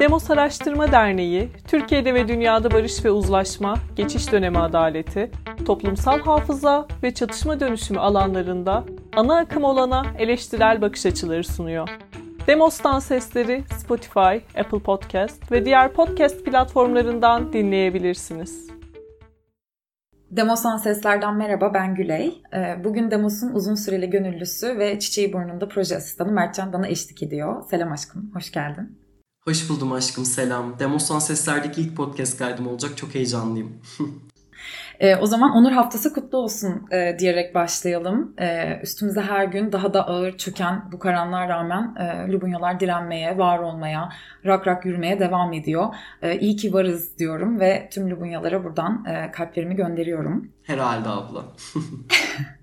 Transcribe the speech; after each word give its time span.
Demos 0.00 0.30
Araştırma 0.30 0.92
Derneği, 0.92 1.48
Türkiye'de 1.68 2.14
ve 2.14 2.28
dünyada 2.28 2.70
barış 2.70 3.04
ve 3.04 3.10
uzlaşma, 3.10 3.74
geçiş 3.96 4.32
dönemi 4.32 4.58
adaleti, 4.58 5.30
toplumsal 5.66 6.20
hafıza 6.20 6.88
ve 7.02 7.14
çatışma 7.14 7.60
dönüşümü 7.60 7.98
alanlarında 7.98 8.84
ana 9.16 9.36
akım 9.36 9.64
olana 9.64 10.06
eleştirel 10.18 10.82
bakış 10.82 11.06
açıları 11.06 11.44
sunuyor. 11.44 11.88
Demos'tan 12.46 12.98
sesleri 12.98 13.64
Spotify, 13.78 14.60
Apple 14.60 14.78
Podcast 14.78 15.52
ve 15.52 15.64
diğer 15.64 15.92
podcast 15.92 16.44
platformlarından 16.44 17.52
dinleyebilirsiniz. 17.52 18.77
Demos'tan 20.30 20.76
seslerden 20.76 21.36
merhaba 21.36 21.74
ben 21.74 21.94
Güley. 21.94 22.42
Ee, 22.54 22.84
bugün 22.84 23.10
Demos'un 23.10 23.52
uzun 23.54 23.74
süreli 23.74 24.10
gönüllüsü 24.10 24.78
ve 24.78 24.98
Çiçeği 24.98 25.32
Burnunda 25.32 25.68
proje 25.68 25.96
asistanı 25.96 26.32
Mertcan 26.32 26.72
bana 26.72 26.88
eşlik 26.88 27.22
ediyor. 27.22 27.62
Selam 27.70 27.92
aşkım, 27.92 28.30
hoş 28.34 28.52
geldin. 28.52 28.98
Hoş 29.44 29.70
buldum 29.70 29.92
aşkım, 29.92 30.24
selam. 30.24 30.78
Demos'tan 30.78 31.18
seslerdeki 31.18 31.80
ilk 31.80 31.96
podcast 31.96 32.38
kaydım 32.38 32.66
olacak, 32.66 32.96
çok 32.96 33.14
heyecanlıyım. 33.14 33.72
E, 35.00 35.16
o 35.16 35.26
zaman 35.26 35.50
Onur 35.50 35.72
Haftası 35.72 36.14
kutlu 36.14 36.38
olsun 36.38 36.86
e, 36.90 37.16
diyerek 37.18 37.54
başlayalım. 37.54 38.34
E, 38.38 38.78
üstümüze 38.82 39.20
her 39.20 39.44
gün 39.44 39.72
daha 39.72 39.94
da 39.94 40.06
ağır 40.06 40.36
çöken 40.36 40.84
bu 40.92 40.98
karanlığa 40.98 41.48
rağmen 41.48 41.94
e, 41.96 42.32
Lubunyalar 42.32 42.80
direnmeye, 42.80 43.38
var 43.38 43.58
olmaya, 43.58 44.08
rak 44.46 44.66
rak 44.66 44.84
yürümeye 44.86 45.20
devam 45.20 45.52
ediyor. 45.52 45.94
E, 46.22 46.38
iyi 46.38 46.56
ki 46.56 46.72
varız 46.72 47.18
diyorum 47.18 47.60
ve 47.60 47.88
tüm 47.92 48.10
Lubunyalara 48.10 48.64
buradan 48.64 49.04
e, 49.04 49.30
kalplerimi 49.30 49.76
gönderiyorum. 49.76 50.48
Herhalde 50.62 51.08
abla. 51.08 51.44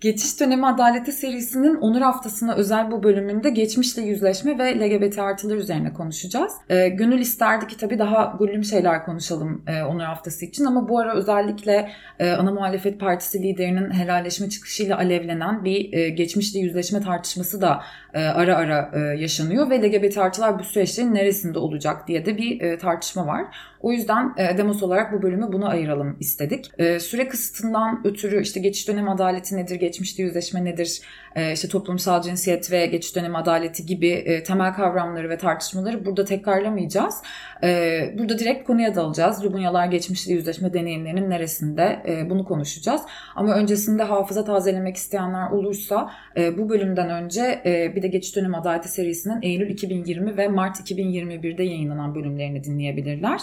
Geçiş 0.00 0.40
Dönemi 0.40 0.66
Adaleti 0.66 1.12
serisinin 1.12 1.74
Onur 1.74 2.00
Haftası'na 2.00 2.54
özel 2.54 2.90
bu 2.90 3.02
bölümünde 3.02 3.50
geçmişle 3.50 4.02
yüzleşme 4.02 4.58
ve 4.58 4.78
LGBT 4.78 5.18
artılar 5.18 5.56
üzerine 5.56 5.92
konuşacağız. 5.92 6.52
E, 6.68 6.88
gönül 6.88 7.20
isterdi 7.20 7.66
ki 7.66 7.76
tabii 7.76 7.98
daha 7.98 8.36
gullüm 8.38 8.64
şeyler 8.64 9.04
konuşalım 9.04 9.62
e, 9.66 9.82
Onur 9.82 10.04
Haftası 10.04 10.44
için 10.44 10.64
ama 10.64 10.88
bu 10.88 10.98
ara 10.98 11.14
özellikle 11.14 11.90
e, 12.18 12.30
ana 12.30 12.52
muhalefet 12.52 13.00
partisi 13.00 13.42
liderinin 13.42 13.90
helalleşme 13.90 14.48
çıkışıyla 14.48 14.98
alevlenen 14.98 15.64
bir 15.64 15.92
e, 15.92 16.08
geçmişle 16.08 16.60
yüzleşme 16.60 17.00
tartışması 17.00 17.60
da 17.60 17.82
e, 18.14 18.24
ara 18.24 18.56
ara 18.56 18.90
e, 18.94 18.98
yaşanıyor 19.20 19.70
ve 19.70 19.82
LGBT 19.82 20.18
artılar 20.18 20.58
bu 20.58 20.64
süreçlerin 20.64 21.14
neresinde 21.14 21.58
olacak 21.58 22.08
diye 22.08 22.26
de 22.26 22.38
bir 22.38 22.60
e, 22.60 22.78
tartışma 22.78 23.26
var. 23.26 23.44
O 23.80 23.92
yüzden 23.92 24.34
e, 24.36 24.58
demos 24.58 24.82
olarak 24.82 25.12
bu 25.12 25.22
bölümü 25.22 25.52
buna 25.52 25.68
ayıralım 25.68 26.16
istedik. 26.20 26.70
E, 26.78 27.00
süre 27.00 27.28
kısıtından 27.28 28.00
ötürü 28.04 28.42
işte 28.42 28.60
geçiş 28.60 28.88
dönemi 28.88 29.10
adaleti 29.10 29.56
nedir, 29.56 29.74
geçmişte 29.94 30.22
yüzleşme 30.22 30.64
nedir, 30.64 31.00
e, 31.36 31.52
işte 31.52 31.68
toplumsal 31.68 32.22
cinsiyet 32.22 32.72
ve 32.72 32.86
geçiş 32.86 33.16
dönemi 33.16 33.36
adaleti 33.36 33.86
gibi 33.86 34.08
e, 34.08 34.42
temel 34.42 34.74
kavramları 34.74 35.30
ve 35.30 35.38
tartışmaları 35.38 36.04
burada 36.04 36.24
tekrarlamayacağız. 36.24 37.14
E, 37.62 38.14
burada 38.18 38.38
direkt 38.38 38.66
konuya 38.66 38.94
dalacağız. 38.94 39.44
Lubunyalar 39.44 39.86
geçmişte 39.86 40.32
yüzleşme 40.32 40.72
deneyimlerinin 40.72 41.30
neresinde 41.30 42.02
e, 42.08 42.30
bunu 42.30 42.44
konuşacağız. 42.44 43.02
Ama 43.34 43.54
öncesinde 43.54 44.02
hafıza 44.02 44.44
tazelemek 44.44 44.96
isteyenler 44.96 45.50
olursa 45.50 46.10
e, 46.36 46.58
bu 46.58 46.68
bölümden 46.68 47.10
önce 47.10 47.62
e, 47.66 47.92
bir 47.96 48.02
de 48.02 48.08
geçiş 48.08 48.36
dönemi 48.36 48.56
adaleti 48.56 48.88
serisinin 48.88 49.42
Eylül 49.42 49.70
2020 49.70 50.36
ve 50.36 50.48
Mart 50.48 50.80
2021'de 50.80 51.62
yayınlanan 51.62 52.14
bölümlerini 52.14 52.64
dinleyebilirler. 52.64 53.40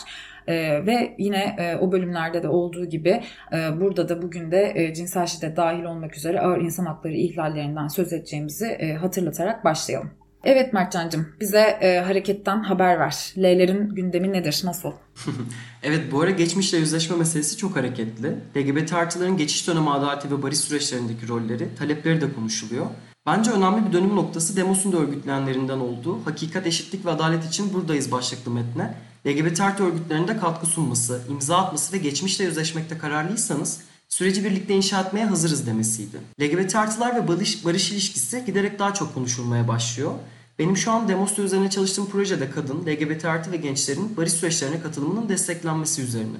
E, 0.47 0.86
ve 0.86 1.16
yine 1.17 1.56
e, 1.59 1.75
o 1.75 1.92
bölümlerde 1.92 2.44
de 2.44 2.47
olduğu 2.47 2.86
gibi 2.86 3.23
e, 3.53 3.81
burada 3.81 4.09
da 4.09 4.22
bugün 4.22 4.52
de 4.52 4.73
e, 4.75 4.94
cinsel 4.94 5.25
şiddet 5.25 5.58
dahil 5.58 5.84
olmak 5.84 6.17
üzere 6.17 6.42
ağır 6.42 6.61
insan 6.61 6.86
hakları 6.86 7.14
ihlallerinden 7.14 7.88
söz 7.88 8.14
edeceğimizi 8.14 8.66
e, 8.66 8.94
hatırlatarak 8.94 9.66
başlayalım. 9.66 10.12
Evet 10.44 10.73
Mertcan'cığım 10.73 11.28
bize 11.39 11.59
e, 11.59 12.00
hareketten 12.00 12.64
haber 12.64 13.00
ver. 13.00 13.34
L'lerin 13.38 13.89
gündemi 13.89 14.34
nedir? 14.34 14.62
Nasıl? 14.64 14.92
evet 15.84 16.12
bu 16.12 16.22
ara 16.22 16.31
geçmişle 16.31 16.78
yüzleşme 16.78 17.16
meselesi 17.16 17.57
çok 17.57 17.75
hareketli. 17.75 18.35
LGBT 18.57 18.94
artıların 18.94 19.38
geçiş 19.38 19.68
dönemi 19.68 19.90
adaleti 19.90 20.31
ve 20.31 20.44
barış 20.44 20.57
süreçlerindeki 20.57 21.28
rolleri, 21.28 21.75
talepleri 21.75 22.22
de 22.22 22.34
konuşuluyor. 22.34 22.85
Bence 23.25 23.51
önemli 23.51 23.88
bir 23.88 23.94
dönüm 23.94 24.16
noktası 24.16 24.56
Demos'un 24.56 24.91
da 24.91 24.97
örgütlenenlerinden 24.97 25.80
olduğu 25.80 26.25
Hakikat, 26.25 26.68
Eşitlik 26.68 27.06
ve 27.06 27.09
Adalet 27.09 27.46
için 27.46 27.74
buradayız 27.74 28.12
başlıklı 28.12 28.51
metne 28.51 28.96
LGBT 29.27 29.61
artı 29.61 29.83
örgütlerinde 29.83 30.37
katkı 30.37 30.65
sunması, 30.65 31.21
imza 31.29 31.57
atması 31.57 31.93
ve 31.93 31.97
geçmişle 31.97 32.45
yüzleşmekte 32.45 32.97
kararlıysanız 32.97 33.79
süreci 34.09 34.43
birlikte 34.43 34.75
inşa 34.75 35.01
etmeye 35.01 35.25
hazırız 35.25 35.67
demesiydi. 35.67 36.17
LGBT 36.41 36.75
artılar 36.75 37.15
ve 37.15 37.27
barış, 37.27 37.65
barış 37.65 37.91
ilişkisi 37.91 38.43
giderek 38.45 38.79
daha 38.79 38.93
çok 38.93 39.13
konuşulmaya 39.13 39.67
başlıyor. 39.67 40.11
Benim 40.59 40.77
şu 40.77 40.91
an 40.91 41.07
Demos'ta 41.07 41.41
üzerine 41.41 41.69
çalıştığım 41.69 42.09
projede 42.09 42.51
kadın, 42.51 42.85
LGBT 42.85 43.25
artı 43.25 43.51
ve 43.51 43.57
gençlerin 43.57 44.17
barış 44.17 44.33
süreçlerine 44.33 44.81
katılımının 44.81 45.29
desteklenmesi 45.29 46.01
üzerine. 46.01 46.38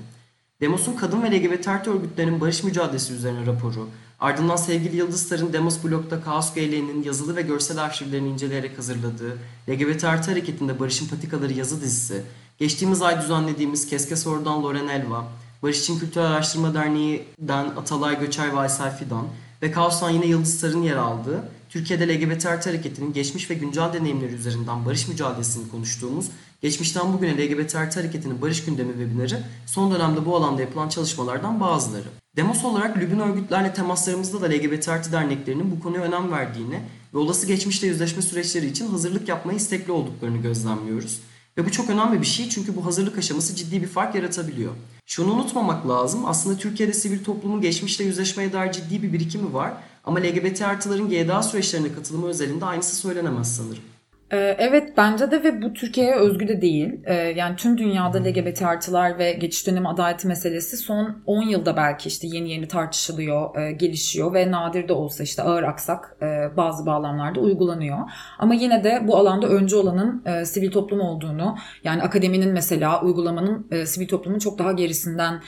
Demos'un 0.61 0.95
kadın 0.95 1.23
ve 1.23 1.31
LGBT 1.31 1.67
artı 1.67 1.91
örgütlerinin 1.93 2.41
barış 2.41 2.63
mücadelesi 2.63 3.13
üzerine 3.13 3.45
raporu, 3.45 3.89
ardından 4.19 4.55
sevgili 4.55 4.95
Yıldızlar'ın 4.95 5.53
Demos 5.53 5.83
blogda 5.83 6.21
Kaos 6.21 6.53
GL'nin 6.53 7.03
yazılı 7.03 7.35
ve 7.35 7.41
görsel 7.41 7.83
arşivlerini 7.83 8.29
inceleyerek 8.29 8.77
hazırladığı 8.77 9.37
LGBT 9.69 10.03
artı 10.03 10.31
hareketinde 10.31 10.79
Barış'ın 10.79 11.07
Patikaları 11.07 11.53
yazı 11.53 11.81
dizisi, 11.81 12.23
geçtiğimiz 12.61 13.01
ay 13.01 13.22
düzenlediğimiz 13.22 13.88
Keske 13.88 14.16
Soru'dan 14.16 14.63
Loren 14.63 14.88
Elva, 14.88 15.27
Barış 15.63 15.79
İçin 15.79 15.99
Kültür 15.99 16.22
Araştırma 16.22 16.73
Derneği'den 16.73 17.66
Atalay 17.66 18.19
Göçer 18.19 18.53
ve 18.53 18.59
Aysel 18.59 18.97
Fidan 18.97 19.27
ve 19.61 19.72
Kaos'tan 19.72 20.09
yine 20.09 20.25
Yıldızlar'ın 20.25 20.81
yer 20.81 20.95
aldığı 20.95 21.44
Türkiye'de 21.69 22.07
LGBT 22.07 22.45
artı 22.45 22.69
hareketinin 22.69 23.13
geçmiş 23.13 23.49
ve 23.49 23.53
güncel 23.53 23.94
deneyimleri 23.94 24.33
üzerinden 24.33 24.85
barış 24.85 25.07
mücadelesini 25.07 25.69
konuştuğumuz 25.69 26.25
Geçmişten 26.61 27.13
bugüne 27.13 27.38
LGBT 27.38 27.75
artı 27.75 27.99
hareketinin 27.99 28.41
barış 28.41 28.66
gündemi 28.66 28.91
webinarı 28.91 29.43
son 29.66 29.91
dönemde 29.91 30.25
bu 30.25 30.35
alanda 30.35 30.61
yapılan 30.61 30.89
çalışmalardan 30.89 31.59
bazıları. 31.59 32.07
Demos 32.35 32.66
olarak 32.66 32.97
Lübün 32.97 33.19
örgütlerle 33.19 33.73
temaslarımızda 33.73 34.41
da 34.41 34.45
LGBT 34.45 34.89
artı 34.89 35.11
derneklerinin 35.11 35.72
bu 35.72 35.79
konuya 35.79 36.01
önem 36.01 36.31
verdiğini 36.31 36.79
ve 37.13 37.17
olası 37.17 37.47
geçmişte 37.47 37.88
yüzleşme 37.88 38.22
süreçleri 38.22 38.66
için 38.66 38.88
hazırlık 38.88 39.29
yapmaya 39.29 39.55
istekli 39.55 39.91
olduklarını 39.91 40.38
gözlemliyoruz. 40.38 41.19
Ve 41.57 41.66
bu 41.66 41.72
çok 41.72 41.89
önemli 41.89 42.22
bir 42.22 42.25
şey 42.25 42.50
çünkü 42.50 42.75
bu 42.75 42.85
hazırlık 42.85 43.17
aşaması 43.17 43.56
ciddi 43.56 43.81
bir 43.81 43.88
fark 43.88 44.16
yaratabiliyor. 44.16 44.72
Şunu 45.06 45.34
unutmamak 45.34 45.88
lazım. 45.88 46.25
Aslında 46.25 46.57
Türkiye'de 46.57 46.94
sivil 46.94 47.23
toplumun 47.23 47.62
geçmişle 47.62 48.06
yüzleşmeye 48.06 48.53
dair 48.53 48.72
ciddi 48.72 49.03
bir 49.03 49.13
birikimi 49.13 49.53
var. 49.53 49.73
Ama 50.03 50.19
LGBT 50.19 50.61
artıların 50.61 51.09
GDA 51.09 51.44
süreçlerine 51.44 51.94
katılımı 51.94 52.28
özelinde 52.28 52.66
aynısı 52.66 52.95
söylenemez 52.95 53.56
sanırım. 53.56 53.84
Ee, 54.31 54.55
evet 54.59 54.93
bence 54.97 55.31
de 55.31 55.43
ve 55.43 55.61
bu 55.61 55.73
Türkiye'ye 55.73 56.15
özgü 56.15 56.47
de 56.47 56.61
değil. 56.61 56.99
Ee, 57.05 57.13
yani 57.13 57.55
tüm 57.55 57.77
dünyada 57.77 58.17
LGBT 58.17 58.61
artılar 58.61 59.17
ve 59.17 59.33
geçiş 59.33 59.67
dönemi 59.67 59.87
adaleti 59.87 60.27
meselesi 60.27 60.77
son 60.77 61.23
10 61.25 61.41
yılda 61.43 61.77
belki 61.77 62.09
işte 62.09 62.27
yeni 62.27 62.51
yeni 62.51 62.67
tartışılıyor, 62.67 63.55
e, 63.55 63.71
gelişiyor 63.71 64.33
ve 64.33 64.51
nadir 64.51 64.87
de 64.87 64.93
olsa 64.93 65.23
işte 65.23 65.43
ağır 65.43 65.63
aksak 65.63 66.17
e, 66.21 66.57
bazı 66.57 66.85
bağlamlarda 66.85 67.39
uygulanıyor. 67.39 67.97
Ama 68.39 68.53
yine 68.53 68.83
de 68.83 69.03
bu 69.07 69.17
alanda 69.17 69.47
önce 69.47 69.75
olanın 69.75 70.23
e, 70.25 70.45
sivil 70.45 70.71
toplum 70.71 71.01
olduğunu 71.01 71.57
yani 71.83 72.03
akademinin 72.03 72.51
mesela 72.51 73.01
uygulamanın 73.01 73.85
sivil 73.85 74.07
toplumun 74.07 74.39
çok 74.39 74.59
daha 74.59 74.71
gerisinden 74.71 75.41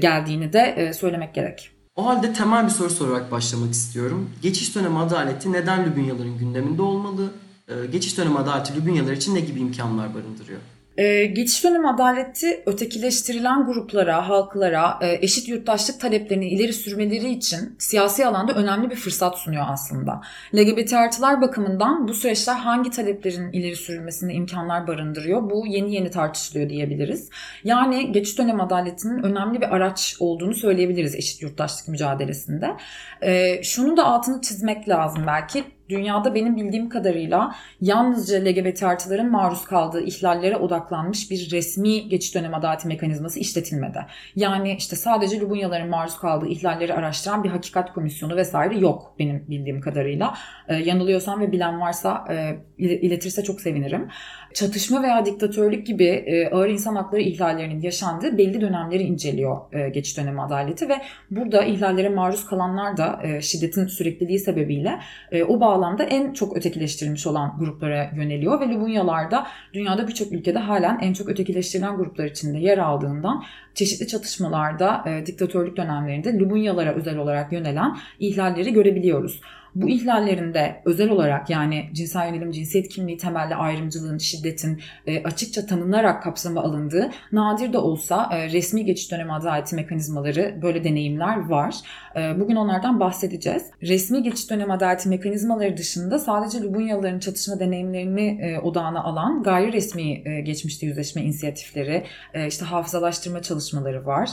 geldiğini 0.00 0.52
de 0.52 0.92
söylemek 0.94 1.34
gerek. 1.34 1.70
O 1.96 2.06
halde 2.06 2.32
temel 2.32 2.64
bir 2.64 2.70
soru 2.70 2.90
sorarak 2.90 3.32
başlamak 3.32 3.72
istiyorum. 3.72 4.30
Geçiş 4.42 4.76
dönemi 4.76 4.98
adaleti 4.98 5.52
neden 5.52 5.84
Lübünyaların 5.84 6.38
gündeminde 6.38 6.82
olmalı? 6.82 7.28
Ee, 7.68 7.86
geçiş 7.86 8.18
dönemi 8.18 8.38
adaleti 8.38 8.76
Lübünyalar 8.76 9.12
için 9.12 9.34
ne 9.34 9.40
gibi 9.40 9.60
imkanlar 9.60 10.14
barındırıyor? 10.14 10.60
Ee, 10.98 11.24
geçiş 11.24 11.64
dönemi 11.64 11.88
adaleti 11.88 12.62
ötekileştirilen 12.66 13.66
gruplara, 13.66 14.28
halklara 14.28 14.98
e, 15.02 15.18
eşit 15.22 15.48
yurttaşlık 15.48 16.00
taleplerini 16.00 16.48
ileri 16.48 16.72
sürmeleri 16.72 17.30
için 17.30 17.76
siyasi 17.78 18.26
alanda 18.26 18.52
önemli 18.52 18.90
bir 18.90 18.96
fırsat 18.96 19.38
sunuyor 19.38 19.64
aslında. 19.68 20.20
LGBT 20.54 20.92
artılar 20.92 21.40
bakımından 21.40 22.08
bu 22.08 22.14
süreçler 22.14 22.54
hangi 22.54 22.90
taleplerin 22.90 23.52
ileri 23.52 23.76
sürülmesine 23.76 24.34
imkanlar 24.34 24.86
barındırıyor? 24.86 25.50
Bu 25.50 25.66
yeni 25.66 25.94
yeni 25.94 26.10
tartışılıyor 26.10 26.68
diyebiliriz. 26.68 27.30
Yani 27.64 28.12
geçiş 28.12 28.38
dönemi 28.38 28.62
adaletinin 28.62 29.22
önemli 29.22 29.60
bir 29.60 29.76
araç 29.76 30.16
olduğunu 30.20 30.54
söyleyebiliriz 30.54 31.14
eşit 31.14 31.42
yurttaşlık 31.42 31.88
mücadelesinde. 31.88 32.76
E, 33.22 33.62
şunu 33.62 33.96
da 33.96 34.04
altını 34.04 34.40
çizmek 34.40 34.88
lazım 34.88 35.24
belki 35.26 35.64
dünyada 35.88 36.34
benim 36.34 36.56
bildiğim 36.56 36.88
kadarıyla 36.88 37.54
yalnızca 37.80 38.44
LGBT 38.44 38.82
artıların 38.82 39.30
maruz 39.30 39.64
kaldığı 39.64 40.00
ihlallere 40.00 40.56
odaklanmış 40.56 41.30
bir 41.30 41.50
resmi 41.50 42.08
geçiş 42.08 42.34
dönemi 42.34 42.56
adaleti 42.56 42.88
mekanizması 42.88 43.38
işletilmedi. 43.38 44.06
Yani 44.36 44.74
işte 44.78 44.96
sadece 44.96 45.40
Lubunyaların 45.40 45.88
maruz 45.88 46.18
kaldığı 46.18 46.46
ihlalleri 46.46 46.94
araştıran 46.94 47.44
bir 47.44 47.48
hakikat 47.48 47.94
komisyonu 47.94 48.36
vesaire 48.36 48.78
yok 48.78 49.14
benim 49.18 49.44
bildiğim 49.48 49.80
kadarıyla. 49.80 50.34
Ee, 50.68 50.74
yanılıyorsam 50.76 51.40
ve 51.40 51.52
bilen 51.52 51.80
varsa 51.80 52.24
e, 52.30 52.58
iletirse 52.78 53.42
çok 53.42 53.60
sevinirim 53.60 54.08
çatışma 54.54 55.02
veya 55.02 55.26
diktatörlük 55.26 55.86
gibi 55.86 56.04
e, 56.04 56.50
ağır 56.50 56.68
insan 56.68 56.96
hakları 56.96 57.20
ihlallerinin 57.20 57.82
yaşandığı 57.82 58.38
belli 58.38 58.60
dönemleri 58.60 59.02
inceliyor 59.02 59.56
e, 59.72 59.88
geçiş 59.88 60.18
dönemi 60.18 60.42
adaleti 60.42 60.88
ve 60.88 60.94
burada 61.30 61.64
ihlallere 61.64 62.08
maruz 62.08 62.46
kalanlar 62.46 62.96
da 62.96 63.20
e, 63.24 63.40
şiddetin 63.40 63.86
sürekliliği 63.86 64.38
sebebiyle 64.38 65.00
o 65.48 65.60
bağlamda 65.60 66.04
en 66.04 66.32
çok 66.32 66.56
ötekileştirilmiş 66.56 67.26
olan 67.26 67.56
gruplara 67.58 68.10
yöneliyor 68.16 68.60
ve 68.60 68.68
Lubunyalar 68.68 69.30
da 69.30 69.46
dünyada 69.72 70.08
birçok 70.08 70.32
ülkede 70.32 70.58
halen 70.58 70.98
en 71.02 71.12
çok 71.12 71.28
ötekileştirilen 71.28 71.96
gruplar 71.96 72.24
içinde 72.24 72.58
yer 72.58 72.78
aldığından 72.78 73.44
çeşitli 73.74 74.06
çatışmalarda 74.06 75.04
diktatörlük 75.26 75.76
dönemlerinde 75.76 76.38
Lubunyalara 76.38 76.92
özel 76.92 77.16
olarak 77.18 77.52
yönelen 77.52 77.96
ihlalleri 78.18 78.72
görebiliyoruz. 78.72 79.40
Bu 79.74 79.88
ihlallerinde 79.88 80.82
özel 80.84 81.10
olarak 81.10 81.50
yani 81.50 81.90
cinsel 81.92 82.26
yönelim, 82.26 82.50
cinsiyet 82.50 82.88
kimliği 82.88 83.16
temelli 83.16 83.54
ayrımcılığın, 83.54 84.18
şiddetin 84.18 84.80
e, 85.06 85.22
açıkça 85.22 85.66
tanınarak 85.66 86.22
kapsama 86.22 86.60
alındığı 86.60 87.10
nadir 87.32 87.72
de 87.72 87.78
olsa 87.78 88.28
e, 88.32 88.52
resmi 88.52 88.84
geçiş 88.84 89.12
dönemi 89.12 89.32
adaleti 89.32 89.76
mekanizmaları 89.76 90.58
böyle 90.62 90.84
deneyimler 90.84 91.48
var. 91.48 91.74
E, 92.16 92.40
bugün 92.40 92.56
onlardan 92.56 93.00
bahsedeceğiz. 93.00 93.62
Resmi 93.82 94.22
geçiş 94.22 94.50
dönemi 94.50 94.72
adaleti 94.72 95.08
mekanizmaları 95.08 95.76
dışında 95.76 96.18
sadece 96.18 96.60
Lubunyalıların 96.60 97.18
çatışma 97.18 97.60
deneyimlerini 97.60 98.40
e, 98.42 98.58
odağına 98.58 99.02
alan 99.02 99.42
gayri 99.42 99.72
resmi 99.72 100.22
geçmişte 100.44 100.86
yüzleşme 100.86 101.22
inisiyatifleri, 101.22 102.04
işte 102.48 102.64
hafızalaştırma 102.64 103.42
çalışmaları 103.42 104.06
var. 104.06 104.30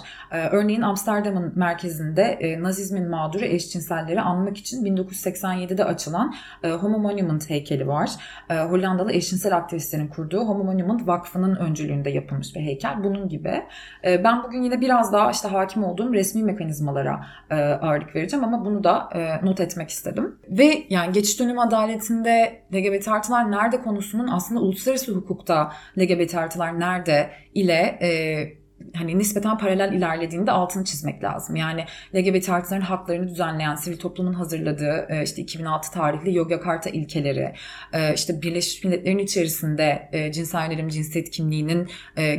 Örneğin 0.52 0.82
Amsterdam'ın 0.82 1.54
merkezinde 1.56 2.58
Nazizmin 2.62 3.10
mağduru 3.10 3.46
eşcinselleri 3.46 4.22
anmak 4.22 4.58
için 4.58 4.86
1980 4.86 5.25
1987'de 5.25 5.86
açılan 5.86 6.36
e, 6.63 6.69
Homo 6.69 7.00
Monument 7.00 7.50
heykeli 7.50 7.88
var. 7.88 8.12
E, 8.50 8.60
Hollandalı 8.60 9.12
eşcinsel 9.12 9.57
aktivistlerin 9.57 10.07
kurduğu 10.07 10.39
Homo 10.39 10.63
Monument 10.63 11.07
Vakfı'nın 11.07 11.56
öncülüğünde 11.56 12.10
yapılmış 12.10 12.56
bir 12.56 12.62
heykel. 12.62 13.04
Bunun 13.04 13.30
gibi. 13.30 13.63
E, 14.06 14.24
ben 14.24 14.44
bugün 14.44 14.62
yine 14.62 14.81
biraz 14.81 15.13
daha 15.13 15.31
işte 15.31 15.48
hakim 15.48 15.83
olduğum 15.83 16.13
resmi 16.13 16.44
mekanizmalara 16.44 17.25
e, 17.50 17.56
ağırlık 17.56 18.16
vereceğim 18.16 18.45
ama 18.45 18.66
bunu 18.66 18.83
da 18.83 19.10
e, 19.16 19.45
not 19.45 19.60
etmek 19.60 19.89
istedim. 19.89 20.36
Ve 20.50 20.86
yani 20.89 21.12
geçiş 21.12 21.39
dönemi 21.39 21.62
adaletinde 21.62 22.62
LGBT 22.74 23.07
artılar 23.07 23.51
nerede 23.51 23.81
konusunun 23.81 24.27
aslında 24.27 24.62
uluslararası 24.62 25.12
hukukta 25.12 25.72
LGBT 26.00 26.36
artılar 26.36 26.80
nerede 26.80 27.30
ile 27.54 28.00
e, 28.01 28.64
hani 28.95 29.18
nispeten 29.18 29.57
paralel 29.57 29.94
ilerlediğinde 29.94 30.51
altını 30.51 30.83
çizmek 30.83 31.24
lazım. 31.24 31.56
Yani 31.56 31.86
LGBT 32.16 32.50
artıların 32.50 32.81
haklarını 32.81 33.27
düzenleyen 33.27 33.75
sivil 33.75 33.98
toplumun 33.98 34.33
hazırladığı 34.33 35.06
e, 35.10 35.24
işte 35.24 35.42
2006 35.42 35.92
tarihli 35.92 36.36
Yogyakarta 36.36 36.89
ilkeleri, 36.89 37.54
e, 37.94 38.13
işte 38.13 38.42
Birleşmiş 38.42 38.83
Milletler'in 38.83 39.18
içerisinde 39.18 40.10
e, 40.12 40.31
cinsel 40.31 40.72
yönelim, 40.72 40.89
cinsiyet 40.89 41.30
kimliğinin 41.30 41.88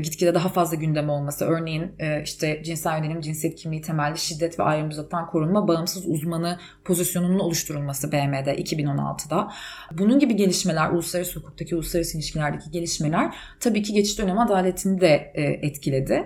gitgide 0.03 0.35
daha 0.35 0.49
fazla 0.49 0.77
gündem 0.77 1.11
olması. 1.11 1.45
Örneğin 1.45 1.93
işte 2.25 2.63
cinsel 2.65 2.99
yönelim, 2.99 3.21
cinsiyet 3.21 3.57
kimliği 3.57 3.83
temelli 3.83 4.19
şiddet 4.19 4.59
ve 4.59 4.63
ayrımcılıktan 4.63 5.27
korunma 5.27 5.69
bağımsız 5.69 6.07
uzmanı 6.07 6.59
pozisyonunun 6.85 7.39
oluşturulması 7.39 8.13
BM'de 8.13 8.57
2016'da. 8.63 9.53
Bunun 9.93 10.19
gibi 10.19 10.37
gelişmeler, 10.37 10.91
uluslararası 10.91 11.41
hukuktaki, 11.41 11.75
uluslararası 11.75 12.19
ilişkilerdeki 12.19 12.71
gelişmeler 12.71 13.35
tabii 13.61 13.83
ki 13.83 13.93
geçiş 13.93 14.19
dönemi 14.19 14.41
adaletini 14.41 15.01
de 15.01 15.33
etkiledi. 15.63 16.26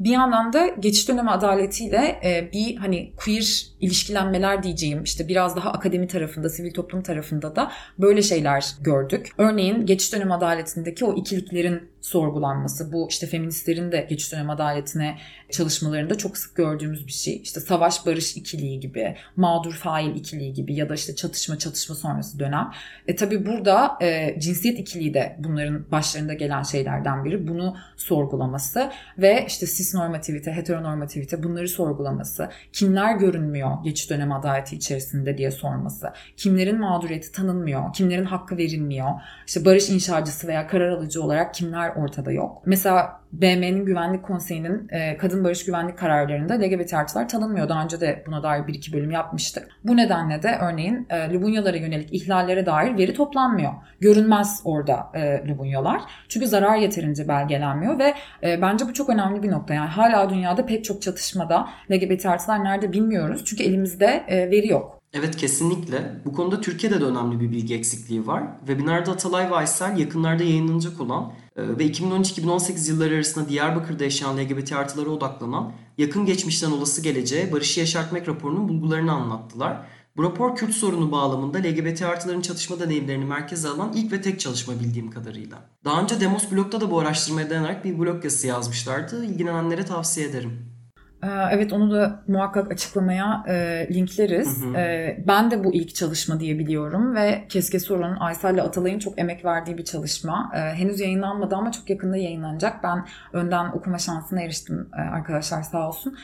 Bir 0.00 0.10
yandan 0.10 0.52
da 0.52 0.66
geçiş 0.66 1.08
dönemi 1.08 1.30
adaletiyle 1.30 2.20
e, 2.24 2.52
bir 2.52 2.76
hani 2.76 3.12
queer 3.16 3.66
ilişkilenmeler 3.80 4.62
diyeceğim 4.62 5.02
işte 5.02 5.28
biraz 5.28 5.56
daha 5.56 5.72
akademi 5.72 6.06
tarafında, 6.08 6.48
sivil 6.48 6.72
toplum 6.72 7.02
tarafında 7.02 7.56
da 7.56 7.72
böyle 7.98 8.22
şeyler 8.22 8.64
gördük. 8.80 9.30
Örneğin 9.38 9.86
geçiş 9.86 10.12
dönemi 10.12 10.34
adaletindeki 10.34 11.04
o 11.04 11.16
ikiliklerin 11.16 11.88
sorgulanması, 12.00 12.92
bu 12.92 13.08
işte 13.10 13.26
feministlerin 13.26 13.92
de 13.92 14.06
geçiş 14.08 14.32
dönemi 14.32 14.52
adaletine 14.52 15.18
çalışmalarında 15.50 16.18
çok 16.18 16.38
sık 16.38 16.56
gördüğümüz 16.56 17.06
bir 17.06 17.12
şey. 17.12 17.40
İşte 17.42 17.60
savaş 17.60 18.06
barış 18.06 18.36
ikiliği 18.36 18.80
gibi, 18.80 19.16
mağdur 19.36 19.72
fail 19.72 20.16
ikiliği 20.16 20.52
gibi 20.52 20.74
ya 20.74 20.88
da 20.88 20.94
işte 20.94 21.14
çatışma 21.16 21.58
çatışma 21.58 21.94
sonrası 21.94 22.38
dönem. 22.38 22.70
E 23.06 23.16
tabi 23.16 23.46
burada 23.46 23.98
e, 24.00 24.40
cinsiyet 24.40 24.78
ikiliği 24.78 25.14
de 25.14 25.36
bunların 25.38 25.90
başlarında 25.90 26.34
gelen 26.34 26.62
şeylerden 26.62 27.24
biri. 27.24 27.48
Bunu 27.48 27.76
sorgulaması 27.96 28.90
ve 29.18 29.44
işte 29.48 29.66
cis 29.66 29.87
normativite, 29.94 30.52
heteronormativite 30.52 31.42
bunları 31.42 31.68
sorgulaması. 31.68 32.48
Kimler 32.72 33.16
görünmüyor 33.16 33.70
geçiş 33.84 34.10
dönemi 34.10 34.34
adaleti 34.34 34.76
içerisinde 34.76 35.38
diye 35.38 35.50
sorması. 35.50 36.12
Kimlerin 36.36 36.80
mağduriyeti 36.80 37.32
tanınmıyor, 37.32 37.92
kimlerin 37.92 38.24
hakkı 38.24 38.56
verilmiyor. 38.56 39.08
İşte 39.46 39.64
barış 39.64 39.90
inşacısı 39.90 40.48
veya 40.48 40.66
karar 40.66 40.88
alıcı 40.88 41.22
olarak 41.22 41.54
kimler 41.54 41.90
ortada 41.96 42.32
yok. 42.32 42.62
Mesela 42.66 43.17
BM'nin 43.32 43.84
Güvenlik 43.84 44.22
Konseyi'nin 44.22 44.88
e, 44.90 45.16
kadın 45.16 45.44
barış 45.44 45.64
güvenlik 45.64 45.98
kararlarında 45.98 46.54
LGBT 46.54 46.94
artılar 46.94 47.28
tanınmıyor. 47.28 47.68
Daha 47.68 47.84
önce 47.84 48.00
de 48.00 48.22
buna 48.26 48.42
dair 48.42 48.66
bir 48.66 48.74
iki 48.74 48.92
bölüm 48.92 49.10
yapmıştık. 49.10 49.68
Bu 49.84 49.96
nedenle 49.96 50.42
de 50.42 50.58
örneğin 50.62 51.06
e, 51.10 51.32
Lubunyalara 51.32 51.76
yönelik 51.76 52.14
ihlallere 52.14 52.66
dair 52.66 52.98
veri 52.98 53.14
toplanmıyor. 53.14 53.72
Görünmez 54.00 54.60
orada 54.64 55.10
e, 55.14 55.48
Lubunyalar. 55.48 56.00
Çünkü 56.28 56.46
zarar 56.46 56.76
yeterince 56.76 57.28
belgelenmiyor 57.28 57.98
ve 57.98 58.14
e, 58.42 58.62
bence 58.62 58.88
bu 58.88 58.92
çok 58.92 59.08
önemli 59.08 59.42
bir 59.42 59.50
nokta. 59.50 59.74
Yani 59.74 59.88
hala 59.88 60.30
dünyada 60.30 60.66
pek 60.66 60.84
çok 60.84 61.02
çatışmada 61.02 61.68
LGBT 61.92 62.26
artılar 62.26 62.64
nerede 62.64 62.92
bilmiyoruz. 62.92 63.44
Çünkü 63.44 63.62
elimizde 63.62 64.24
e, 64.28 64.50
veri 64.50 64.68
yok. 64.68 64.97
Evet 65.12 65.36
kesinlikle. 65.36 66.20
Bu 66.24 66.32
konuda 66.32 66.60
Türkiye'de 66.60 67.00
de 67.00 67.04
önemli 67.04 67.40
bir 67.40 67.50
bilgi 67.50 67.74
eksikliği 67.74 68.26
var. 68.26 68.42
Webinarda 68.58 69.10
Atalay 69.10 69.50
Vaysel 69.50 69.98
yakınlarda 69.98 70.42
yayınlanacak 70.42 71.00
olan 71.00 71.32
e, 71.56 71.78
ve 71.78 71.86
2013-2018 71.86 72.90
yılları 72.90 73.14
arasında 73.14 73.48
Diyarbakır'da 73.48 74.04
yaşayan 74.04 74.38
LGBT 74.38 74.72
artılara 74.72 75.10
odaklanan 75.10 75.72
yakın 75.98 76.26
geçmişten 76.26 76.70
olası 76.70 77.02
geleceğe 77.02 77.52
barışı 77.52 77.80
yaşartmak 77.80 78.28
raporunun 78.28 78.68
bulgularını 78.68 79.12
anlattılar. 79.12 79.86
Bu 80.16 80.22
rapor 80.22 80.56
Kürt 80.56 80.72
sorunu 80.72 81.12
bağlamında 81.12 81.58
LGBT 81.58 82.02
artıların 82.02 82.40
çatışma 82.40 82.80
deneyimlerini 82.80 83.24
merkeze 83.24 83.68
alan 83.68 83.92
ilk 83.92 84.12
ve 84.12 84.22
tek 84.22 84.40
çalışma 84.40 84.80
bildiğim 84.80 85.10
kadarıyla. 85.10 85.58
Daha 85.84 86.02
önce 86.02 86.20
Demos 86.20 86.52
Blog'da 86.52 86.80
da 86.80 86.90
bu 86.90 86.98
araştırmaya 86.98 87.50
dayanarak 87.50 87.84
bir 87.84 87.98
blog 87.98 88.24
yazısı 88.24 88.46
yazmışlardı. 88.46 89.24
İlgilenenlere 89.24 89.84
tavsiye 89.84 90.26
ederim. 90.26 90.77
Ee, 91.22 91.26
evet 91.52 91.72
onu 91.72 91.94
da 91.94 92.22
muhakkak 92.28 92.72
açıklamaya 92.72 93.44
e, 93.48 93.86
linkleriz. 93.90 94.62
Hı 94.62 94.68
hı. 94.68 94.76
E, 94.76 95.18
ben 95.26 95.50
de 95.50 95.64
bu 95.64 95.74
ilk 95.74 95.94
çalışma 95.94 96.40
diye 96.40 96.58
biliyorum 96.58 97.14
ve 97.14 97.44
Keske 97.48 97.80
Sorun, 97.80 98.16
Aysel 98.20 98.54
ile 98.54 98.62
Atalay'ın 98.62 98.98
çok 98.98 99.18
emek 99.18 99.44
verdiği 99.44 99.78
bir 99.78 99.84
çalışma. 99.84 100.52
E, 100.54 100.58
henüz 100.58 101.00
yayınlanmadı 101.00 101.54
ama 101.54 101.72
çok 101.72 101.90
yakında 101.90 102.16
yayınlanacak. 102.16 102.82
Ben 102.82 103.06
önden 103.32 103.72
okuma 103.72 103.98
şansına 103.98 104.42
eriştim 104.42 104.88
e, 104.98 105.00
arkadaşlar 105.00 105.62
sağ 105.62 105.88
olsun. 105.88 106.16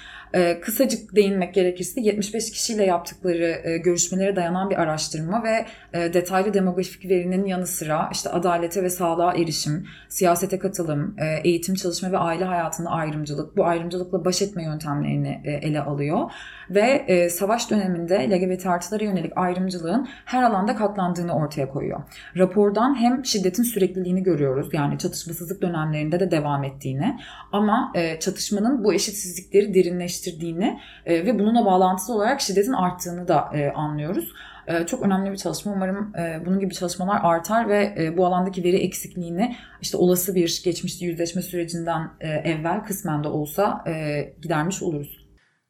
Kısacık 0.61 1.17
değinmek 1.17 1.55
gerekirse 1.55 2.01
75 2.01 2.51
kişiyle 2.51 2.85
yaptıkları 2.85 3.61
e, 3.65 3.79
görüşmelere 3.79 4.37
dayanan 4.37 4.71
bir 4.71 4.77
araştırma 4.77 5.45
ve 5.45 5.67
detaylı 6.15 6.55
demografik 6.55 7.11
verinin 7.11 7.47
yanı 7.47 7.67
sıra 7.67 8.09
işte 8.13 8.31
adalete 8.31 8.83
ve 8.83 8.91
sağlığa 8.91 9.35
erişim, 9.35 9.87
siyasete 10.09 10.59
katılım, 10.59 11.17
eğitim, 11.45 11.75
çalışma 11.75 12.13
ve 12.13 12.19
aile 12.19 12.45
hayatında 12.45 12.91
ayrımcılık, 12.91 13.57
bu 13.57 13.65
ayrımcılıkla 13.65 14.25
baş 14.25 14.43
etme 14.43 14.63
yöntemlerini 14.85 15.41
e, 15.45 15.53
ele 15.53 15.81
alıyor. 15.81 16.31
Ve 16.71 17.05
e, 17.07 17.31
savaş 17.31 17.71
döneminde 17.71 18.31
LGBT 18.31 18.67
artılara 18.67 19.05
yönelik 19.05 19.33
ayrımcılığın 19.37 20.09
her 20.25 20.43
alanda 20.43 20.77
katlandığını 20.77 21.35
ortaya 21.35 21.69
koyuyor. 21.69 22.01
Rapordan 22.37 23.01
hem 23.01 23.25
şiddetin 23.25 23.63
sürekliliğini 23.63 24.23
görüyoruz 24.23 24.69
yani 24.73 24.99
çatışmasızlık 24.99 25.63
dönemlerinde 25.63 26.21
de 26.21 26.31
devam 26.31 26.65
ettiğini 26.65 27.19
ama 27.53 27.93
e, 27.95 28.21
çatışmanın 28.21 28.85
bu 28.85 28.95
eşitsizlikleri 28.95 29.75
derinleştirdiğini 29.75 30.81
e, 31.07 31.27
ve 31.27 31.39
bununla 31.39 31.65
bağlantılı 31.65 32.17
olarak 32.17 32.41
şiddetin 32.41 32.73
arttığını 32.73 33.29
da 33.29 33.51
e, 33.55 33.71
anlıyoruz. 33.71 34.33
E, 34.67 34.87
çok 34.87 35.03
önemli 35.03 35.33
bir 35.33 35.37
çalışma. 35.37 35.73
Umarım 35.73 36.13
e, 36.17 36.47
bunun 36.47 36.61
gibi 36.61 36.75
çalışmalar 36.75 37.21
artar 37.23 37.69
ve 37.69 37.95
e, 37.99 38.17
bu 38.17 38.27
alandaki 38.27 38.65
veri 38.65 38.77
eksikliğini 38.77 39.57
işte 39.81 39.97
olası 39.97 40.35
bir 40.35 40.63
geçmişte 40.65 41.07
yüzleşme 41.07 41.43
sürecinden 41.43 42.11
evvel 42.21 42.85
kısmen 42.85 43.25
de 43.25 43.29
olsa 43.29 43.85
gidermiş 44.43 44.83
oluruz. 44.83 45.24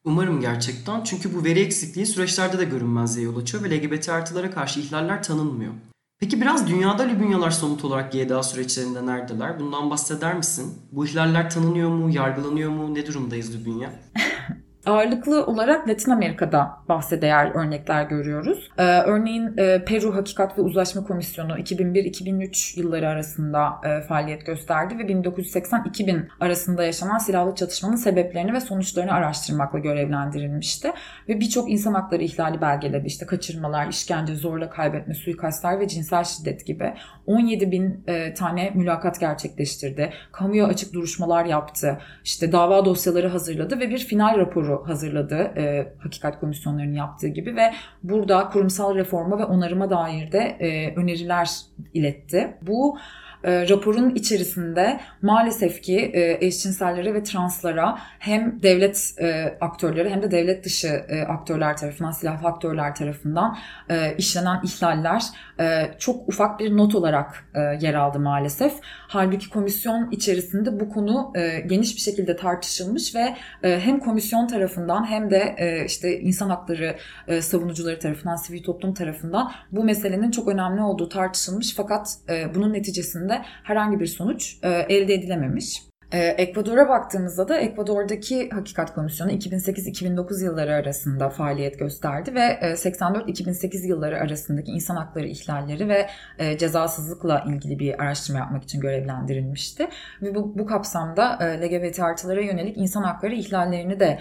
Umarım 0.05 0.41
gerçekten 0.41 1.03
çünkü 1.03 1.33
bu 1.33 1.43
veri 1.43 1.59
eksikliği 1.59 2.05
süreçlerde 2.05 2.59
de 2.59 2.65
görünmezliğe 2.65 3.25
yol 3.25 3.37
açıyor 3.37 3.63
ve 3.63 3.77
LGBT 3.77 4.09
artılara 4.09 4.51
karşı 4.51 4.79
ihlaller 4.79 5.23
tanınmıyor. 5.23 5.73
Peki 6.19 6.41
biraz 6.41 6.67
dünyada 6.67 7.03
Lübunyalar 7.03 7.51
somut 7.51 7.85
olarak 7.85 8.11
GDA 8.13 8.43
süreçlerinde 8.43 9.05
neredeler? 9.05 9.59
Bundan 9.59 9.89
bahseder 9.89 10.37
misin? 10.37 10.73
Bu 10.91 11.05
ihlaller 11.05 11.49
tanınıyor 11.49 11.89
mu, 11.89 12.09
yargılanıyor 12.09 12.71
mu? 12.71 12.95
Ne 12.95 13.07
durumdayız 13.07 13.55
Lübunya? 13.55 13.93
ağırlıklı 14.85 15.45
olarak 15.45 15.89
Latin 15.89 16.11
Amerika'da 16.11 16.77
bahse 16.89 17.21
değer 17.21 17.51
örnekler 17.55 18.03
görüyoruz. 18.03 18.71
Ee, 18.77 18.83
örneğin 18.83 19.57
e, 19.57 19.85
Peru 19.85 20.15
Hakikat 20.15 20.57
ve 20.57 20.61
Uzlaşma 20.61 21.03
Komisyonu 21.03 21.57
2001-2003 21.57 22.79
yılları 22.79 23.09
arasında 23.09 23.73
e, 23.83 24.01
faaliyet 24.01 24.45
gösterdi 24.45 24.97
ve 24.99 25.03
1980-2000 25.03 26.27
arasında 26.39 26.83
yaşanan 26.83 27.17
silahlı 27.17 27.55
çatışmanın 27.55 27.95
sebeplerini 27.95 28.53
ve 28.53 28.59
sonuçlarını 28.59 29.11
araştırmakla 29.11 29.79
görevlendirilmişti. 29.79 30.91
Ve 31.29 31.39
birçok 31.39 31.71
insan 31.71 31.93
hakları 31.93 32.23
ihlali 32.23 32.61
belgeledi. 32.61 33.07
İşte 33.07 33.25
kaçırmalar, 33.25 33.87
işkence, 33.87 34.35
zorla 34.35 34.69
kaybetme, 34.69 35.13
suikastlar 35.13 35.79
ve 35.79 35.87
cinsel 35.87 36.23
şiddet 36.23 36.65
gibi 36.65 36.93
17 37.25 37.71
bin 37.71 38.03
e, 38.07 38.33
tane 38.33 38.71
mülakat 38.75 39.19
gerçekleştirdi. 39.19 40.13
Kamuya 40.31 40.65
açık 40.65 40.93
duruşmalar 40.93 41.45
yaptı. 41.45 41.97
İşte 42.23 42.51
dava 42.51 42.85
dosyaları 42.85 43.27
hazırladı 43.27 43.79
ve 43.79 43.89
bir 43.89 43.99
final 43.99 44.37
raporu 44.37 44.74
hazırladı 44.83 45.35
e, 45.35 45.93
hakikat 45.99 46.39
komisyonlarının 46.39 46.93
yaptığı 46.93 47.27
gibi 47.27 47.55
ve 47.55 47.73
burada 48.03 48.49
kurumsal 48.49 48.95
reforma 48.95 49.39
ve 49.39 49.45
onarıma 49.45 49.89
dair 49.89 50.31
de 50.31 50.39
e, 50.39 50.95
öneriler 50.95 51.49
iletti. 51.93 52.57
Bu 52.61 52.97
e, 53.45 53.69
raporun 53.69 54.15
içerisinde 54.15 54.99
maalesef 55.21 55.81
ki 55.81 55.97
e, 56.13 56.45
eşcinsellere 56.45 57.13
ve 57.13 57.23
translara 57.23 57.97
hem 58.19 58.63
devlet 58.63 59.13
e, 59.19 59.57
aktörleri 59.61 60.09
hem 60.09 60.21
de 60.21 60.31
devlet 60.31 60.65
dışı 60.65 60.87
e, 60.87 61.21
aktörler 61.21 61.77
tarafından, 61.77 62.11
silahlı 62.11 62.47
aktörler 62.47 62.95
tarafından 62.95 63.57
e, 63.89 64.15
işlenen 64.17 64.61
ihlaller 64.63 65.23
e, 65.59 65.91
çok 65.99 66.29
ufak 66.29 66.59
bir 66.59 66.77
not 66.77 66.95
olarak 66.95 67.45
e, 67.55 67.59
yer 67.59 67.93
aldı 67.93 68.19
maalesef. 68.19 68.73
Halbuki 69.07 69.49
komisyon 69.49 70.11
içerisinde 70.11 70.79
bu 70.79 70.89
konu 70.89 71.31
e, 71.35 71.59
geniş 71.59 71.95
bir 71.95 72.01
şekilde 72.01 72.35
tartışılmış 72.35 73.15
ve 73.15 73.35
e, 73.63 73.79
hem 73.79 73.99
komisyon 73.99 74.47
tarafından 74.47 75.09
hem 75.09 75.29
de 75.29 75.55
e, 75.57 75.85
işte 75.85 76.19
insan 76.19 76.49
hakları 76.49 76.95
e, 77.27 77.41
savunucuları 77.41 77.99
tarafından, 77.99 78.35
sivil 78.35 78.63
toplum 78.63 78.93
tarafından 78.93 79.51
bu 79.71 79.83
meselenin 79.83 80.31
çok 80.31 80.47
önemli 80.47 80.81
olduğu 80.81 81.09
tartışılmış 81.09 81.75
fakat 81.75 82.17
e, 82.29 82.55
bunun 82.55 82.73
neticesinde 82.73 83.34
herhangi 83.63 83.99
bir 83.99 84.07
sonuç 84.07 84.57
e, 84.63 84.69
elde 84.69 85.13
edilememiş. 85.13 85.81
Ee, 86.15 86.35
Ekvador'a 86.37 86.89
baktığımızda 86.89 87.47
da 87.47 87.57
Ekvador'daki 87.57 88.49
Hakikat 88.49 88.93
Komisyonu 88.93 89.31
2008-2009 89.31 90.43
yılları 90.43 90.73
arasında 90.73 91.29
faaliyet 91.29 91.79
gösterdi 91.79 92.35
ve 92.35 92.59
84-2008 92.61 93.83
e, 93.83 93.87
yılları 93.87 94.19
arasındaki 94.19 94.71
insan 94.71 94.95
hakları 94.95 95.27
ihlalleri 95.27 95.89
ve 95.89 96.07
e, 96.39 96.57
cezasızlıkla 96.57 97.43
ilgili 97.47 97.79
bir 97.79 98.01
araştırma 98.03 98.39
yapmak 98.39 98.63
için 98.63 98.81
görevlendirilmişti. 98.81 99.87
Ve 100.21 100.35
bu, 100.35 100.59
bu 100.59 100.65
kapsamda 100.65 101.39
e, 101.41 101.61
LGBT 101.61 101.99
artılara 101.99 102.41
yönelik 102.41 102.77
insan 102.77 103.03
hakları 103.03 103.35
ihlallerini 103.35 103.99
de 103.99 104.19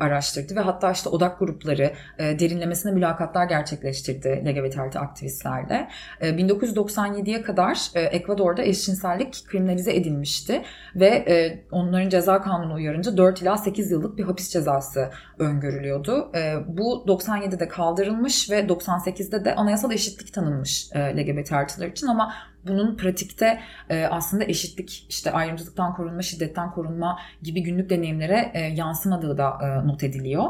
araştırdı 0.00 0.56
ve 0.56 0.60
hatta 0.60 0.92
işte 0.92 1.08
odak 1.08 1.38
grupları 1.38 1.92
derinlemesine 2.18 2.92
mülakatlar 2.92 3.44
gerçekleştirdi 3.44 4.42
LGBT 4.46 4.78
artı 4.78 4.98
aktivistlerle. 4.98 5.88
1997'ye 6.20 7.42
kadar 7.42 7.78
Ekvador'da 7.94 8.62
eşcinsellik 8.62 9.44
kriminalize 9.46 9.96
edilmişti 9.96 10.62
ve 10.96 11.29
e, 11.30 11.64
onların 11.70 12.08
ceza 12.08 12.42
kanunu 12.42 12.74
uyarınca 12.74 13.16
4 13.16 13.42
ila 13.42 13.56
8 13.56 13.90
yıllık 13.90 14.18
bir 14.18 14.24
hapis 14.24 14.50
cezası 14.50 15.10
öngörülüyordu. 15.38 16.30
E, 16.34 16.54
bu 16.68 17.04
97'de 17.06 17.68
kaldırılmış 17.68 18.50
ve 18.50 18.60
98'de 18.60 19.44
de 19.44 19.54
anayasal 19.54 19.92
eşitlik 19.92 20.34
tanınmış 20.34 20.88
e, 20.92 21.16
LGBT 21.16 21.52
artılar 21.52 21.86
için 21.86 22.06
ama 22.06 22.34
bunun 22.66 22.96
pratikte 22.96 23.60
e, 23.90 24.04
aslında 24.04 24.44
eşitlik, 24.44 25.06
işte 25.08 25.30
ayrımcılıktan 25.30 25.94
korunma, 25.94 26.22
şiddetten 26.22 26.70
korunma 26.70 27.18
gibi 27.42 27.62
günlük 27.62 27.90
deneyimlere 27.90 28.50
e, 28.54 28.60
yansımadığı 28.60 29.38
da 29.38 29.58
e, 29.62 29.86
not 29.88 30.04
ediliyor. 30.04 30.44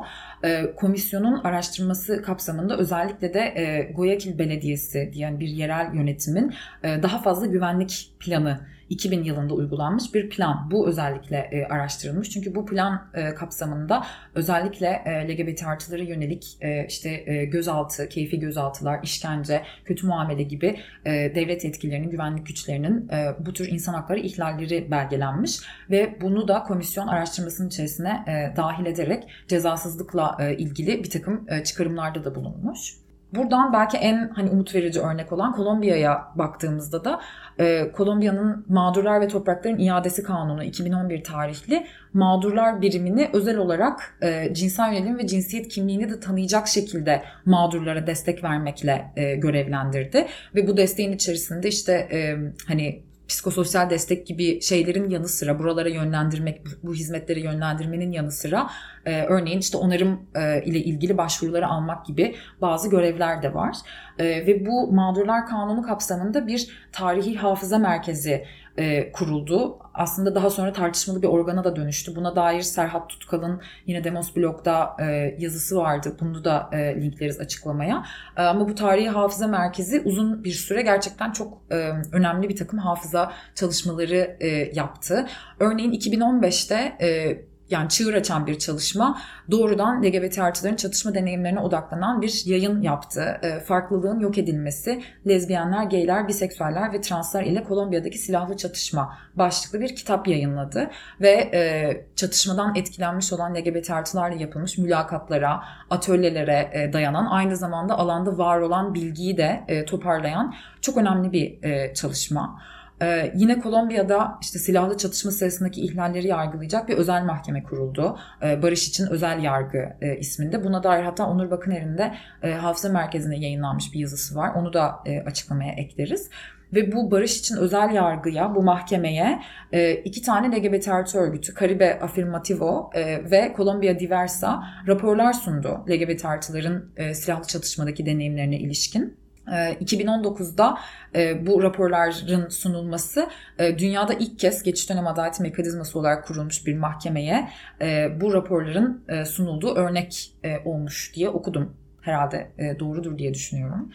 E, 0.44 0.74
komisyonun 0.76 1.40
araştırması 1.44 2.22
kapsamında 2.22 2.76
özellikle 2.76 3.34
de 3.34 3.40
e, 3.40 3.92
Guayaquil 3.92 4.38
Belediyesi 4.38 5.10
diyen 5.12 5.40
bir 5.40 5.48
yerel 5.48 5.94
yönetimin 5.94 6.54
e, 6.82 7.02
daha 7.02 7.22
fazla 7.22 7.46
güvenlik 7.46 8.12
planı 8.20 8.60
2000 8.90 9.24
yılında 9.24 9.54
uygulanmış 9.54 10.14
bir 10.14 10.30
plan. 10.30 10.68
Bu 10.70 10.88
özellikle 10.88 11.36
e, 11.36 11.64
araştırılmış. 11.64 12.30
Çünkü 12.30 12.54
bu 12.54 12.66
plan 12.66 13.10
e, 13.14 13.34
kapsamında 13.34 14.06
özellikle 14.34 15.02
e, 15.06 15.28
LGBT 15.28 15.66
artıları 15.66 16.04
yönelik 16.04 16.56
e, 16.60 16.86
işte 16.86 17.22
e, 17.26 17.44
gözaltı, 17.44 18.08
keyfi 18.08 18.40
gözaltılar, 18.40 19.00
işkence, 19.02 19.62
kötü 19.84 20.06
muamele 20.06 20.42
gibi 20.42 20.80
e, 21.04 21.10
devlet 21.10 21.64
etkilerinin, 21.64 22.10
güvenlik 22.10 22.46
güçlerinin 22.46 23.08
e, 23.08 23.34
bu 23.46 23.52
tür 23.52 23.68
insan 23.68 23.94
hakları 23.94 24.18
ihlalleri 24.18 24.90
belgelenmiş 24.90 25.60
ve 25.90 26.16
bunu 26.20 26.48
da 26.48 26.62
komisyon 26.62 27.06
araştırmasının 27.06 27.68
içerisine 27.68 28.24
e, 28.28 28.56
dahil 28.56 28.86
ederek 28.86 29.28
cezasızlıkla 29.48 30.36
e, 30.40 30.56
ilgili 30.56 31.04
bir 31.04 31.10
takım 31.10 31.46
e, 31.48 31.64
çıkarımlarda 31.64 32.24
da 32.24 32.34
bulunmuş. 32.34 33.00
Buradan 33.34 33.72
belki 33.72 33.96
en 33.96 34.30
hani 34.34 34.50
umut 34.50 34.74
verici 34.74 35.00
örnek 35.00 35.32
olan 35.32 35.52
Kolombiya'ya 35.52 36.28
baktığımızda 36.34 37.04
da 37.04 37.20
e, 37.58 37.92
Kolombiya'nın 37.92 38.64
Mağdurlar 38.68 39.20
ve 39.20 39.28
Toprakların 39.28 39.78
İadesi 39.78 40.22
Kanunu 40.22 40.64
2011 40.64 41.24
tarihli 41.24 41.86
mağdurlar 42.12 42.82
birimini 42.82 43.30
özel 43.32 43.56
olarak 43.56 44.18
e, 44.22 44.54
cinsel 44.54 44.92
yönelim 44.92 45.18
ve 45.18 45.26
cinsiyet 45.26 45.68
kimliğini 45.68 46.10
de 46.10 46.20
tanıyacak 46.20 46.68
şekilde 46.68 47.22
mağdurlara 47.44 48.06
destek 48.06 48.44
vermekle 48.44 49.12
e, 49.16 49.36
görevlendirdi. 49.36 50.26
Ve 50.54 50.68
bu 50.68 50.76
desteğin 50.76 51.12
içerisinde 51.12 51.68
işte 51.68 51.92
e, 51.92 52.36
hani 52.68 53.09
psikososyal 53.30 53.90
destek 53.90 54.26
gibi 54.26 54.60
şeylerin 54.60 55.10
yanı 55.10 55.28
sıra 55.28 55.58
buralara 55.58 55.88
yönlendirmek, 55.88 56.60
bu 56.82 56.94
hizmetleri 56.94 57.40
yönlendirmenin 57.40 58.12
yanı 58.12 58.32
sıra 58.32 58.70
e, 59.06 59.22
örneğin 59.22 59.58
işte 59.58 59.76
onarım 59.76 60.20
e, 60.34 60.64
ile 60.64 60.78
ilgili 60.78 61.18
başvuruları 61.18 61.66
almak 61.66 62.06
gibi 62.06 62.36
bazı 62.60 62.90
görevler 62.90 63.42
de 63.42 63.54
var. 63.54 63.76
E, 64.20 64.46
ve 64.46 64.66
bu 64.66 64.92
mağdurlar 64.92 65.46
kanunu 65.46 65.82
kapsamında 65.82 66.46
bir 66.46 66.68
tarihi 66.92 67.36
hafıza 67.36 67.78
merkezi 67.78 68.44
e, 68.76 69.12
kuruldu. 69.12 69.78
Aslında 69.94 70.34
daha 70.34 70.50
sonra 70.50 70.72
tartışmalı 70.72 71.22
bir 71.22 71.26
organa 71.26 71.64
da 71.64 71.76
dönüştü. 71.76 72.16
Buna 72.16 72.36
dair 72.36 72.62
Serhat 72.62 73.08
Tutkal'ın 73.08 73.60
yine 73.86 74.04
Demos 74.04 74.36
Blog'da 74.36 74.96
e, 75.00 75.04
yazısı 75.38 75.76
vardı. 75.76 76.16
Bunu 76.20 76.44
da 76.44 76.70
e, 76.72 77.02
linkleriz 77.02 77.40
açıklamaya. 77.40 78.04
E, 78.36 78.42
ama 78.42 78.68
bu 78.68 78.74
tarihi 78.74 79.08
hafıza 79.08 79.46
merkezi 79.46 80.02
uzun 80.04 80.44
bir 80.44 80.52
süre 80.52 80.82
gerçekten 80.82 81.32
çok 81.32 81.58
e, 81.70 81.92
önemli 82.12 82.48
bir 82.48 82.56
takım 82.56 82.78
hafıza 82.78 83.32
çalışmaları 83.54 84.36
e, 84.40 84.48
yaptı. 84.74 85.26
Örneğin 85.60 85.92
2015'te 85.92 86.96
e, 87.00 87.40
yani 87.70 87.88
çığır 87.88 88.14
açan 88.14 88.46
bir 88.46 88.58
çalışma 88.58 89.20
doğrudan 89.50 90.02
LGBT 90.02 90.38
artıların 90.38 90.76
çatışma 90.76 91.14
deneyimlerine 91.14 91.60
odaklanan 91.60 92.22
bir 92.22 92.42
yayın 92.46 92.82
yaptı. 92.82 93.38
E, 93.42 93.60
farklılığın 93.60 94.20
yok 94.20 94.38
edilmesi, 94.38 95.02
lezbiyenler, 95.28 95.84
gayler, 95.84 96.28
biseksüeller 96.28 96.92
ve 96.92 97.00
translar 97.00 97.42
ile 97.42 97.64
Kolombiya'daki 97.64 98.18
silahlı 98.18 98.56
çatışma 98.56 99.18
başlıklı 99.34 99.80
bir 99.80 99.96
kitap 99.96 100.28
yayınladı. 100.28 100.90
Ve 101.20 101.30
e, 101.30 102.06
çatışmadan 102.16 102.74
etkilenmiş 102.74 103.32
olan 103.32 103.54
LGBT 103.54 103.90
artılarla 103.90 104.36
yapılmış 104.36 104.78
mülakatlara, 104.78 105.62
atölyelere 105.90 106.70
e, 106.72 106.92
dayanan 106.92 107.26
aynı 107.26 107.56
zamanda 107.56 107.98
alanda 107.98 108.38
var 108.38 108.60
olan 108.60 108.94
bilgiyi 108.94 109.36
de 109.36 109.64
e, 109.68 109.84
toparlayan 109.84 110.54
çok 110.80 110.96
önemli 110.96 111.32
bir 111.32 111.62
e, 111.62 111.94
çalışma. 111.94 112.60
Ee, 113.02 113.32
yine 113.34 113.60
Kolombiya'da 113.60 114.38
işte 114.42 114.58
silahlı 114.58 114.96
çatışma 114.96 115.30
sırasındaki 115.30 115.80
ihlalleri 115.80 116.26
yargılayacak 116.26 116.88
bir 116.88 116.94
özel 116.94 117.24
mahkeme 117.24 117.62
kuruldu. 117.62 118.18
Ee, 118.42 118.62
Barış 118.62 118.88
için 118.88 119.06
özel 119.06 119.42
yargı 119.42 119.96
e, 120.00 120.16
isminde. 120.16 120.64
Buna 120.64 120.82
dair 120.82 121.02
hatta 121.02 121.26
Onur 121.26 121.50
Bakıner'in 121.50 121.98
de 121.98 122.14
e, 122.42 122.52
Hafıza 122.52 122.88
Merkezi'ne 122.88 123.38
yayınlanmış 123.38 123.92
bir 123.94 123.98
yazısı 123.98 124.36
var. 124.36 124.54
Onu 124.54 124.72
da 124.72 125.00
e, 125.06 125.20
açıklamaya 125.20 125.72
ekleriz. 125.72 126.30
Ve 126.74 126.92
bu 126.92 127.10
barış 127.10 127.38
için 127.38 127.56
özel 127.56 127.94
yargıya, 127.94 128.54
bu 128.54 128.62
mahkemeye 128.62 129.42
e, 129.72 129.94
iki 129.94 130.22
tane 130.22 130.56
LGBT 130.56 130.88
artı 130.88 131.18
örgütü, 131.18 131.54
Caribe 131.60 132.00
Afirmativo 132.00 132.90
e, 132.94 133.30
ve 133.30 133.52
Colombia 133.56 133.98
Diversa 133.98 134.62
raporlar 134.86 135.32
sundu 135.32 135.84
LGBT 135.88 136.24
artıların 136.24 136.90
e, 136.96 137.14
silahlı 137.14 137.46
çatışmadaki 137.46 138.06
deneyimlerine 138.06 138.58
ilişkin. 138.58 139.19
2019'da 139.50 140.78
e, 141.14 141.46
bu 141.46 141.62
raporların 141.62 142.48
sunulması 142.48 143.28
e, 143.58 143.78
dünyada 143.78 144.14
ilk 144.14 144.38
kez 144.38 144.62
geçiş 144.62 144.90
dönem 144.90 145.06
adaleti 145.06 145.42
mekanizması 145.42 145.98
olarak 145.98 146.26
kurulmuş 146.26 146.66
bir 146.66 146.76
mahkemeye 146.76 147.48
e, 147.80 148.20
bu 148.20 148.32
raporların 148.32 149.04
sunulduğu 149.24 149.74
örnek 149.74 150.32
olmuş 150.64 151.12
diye 151.14 151.28
okudum. 151.28 151.76
Herhalde 152.00 152.50
doğrudur 152.78 153.18
diye 153.18 153.34
düşünüyorum 153.34 153.92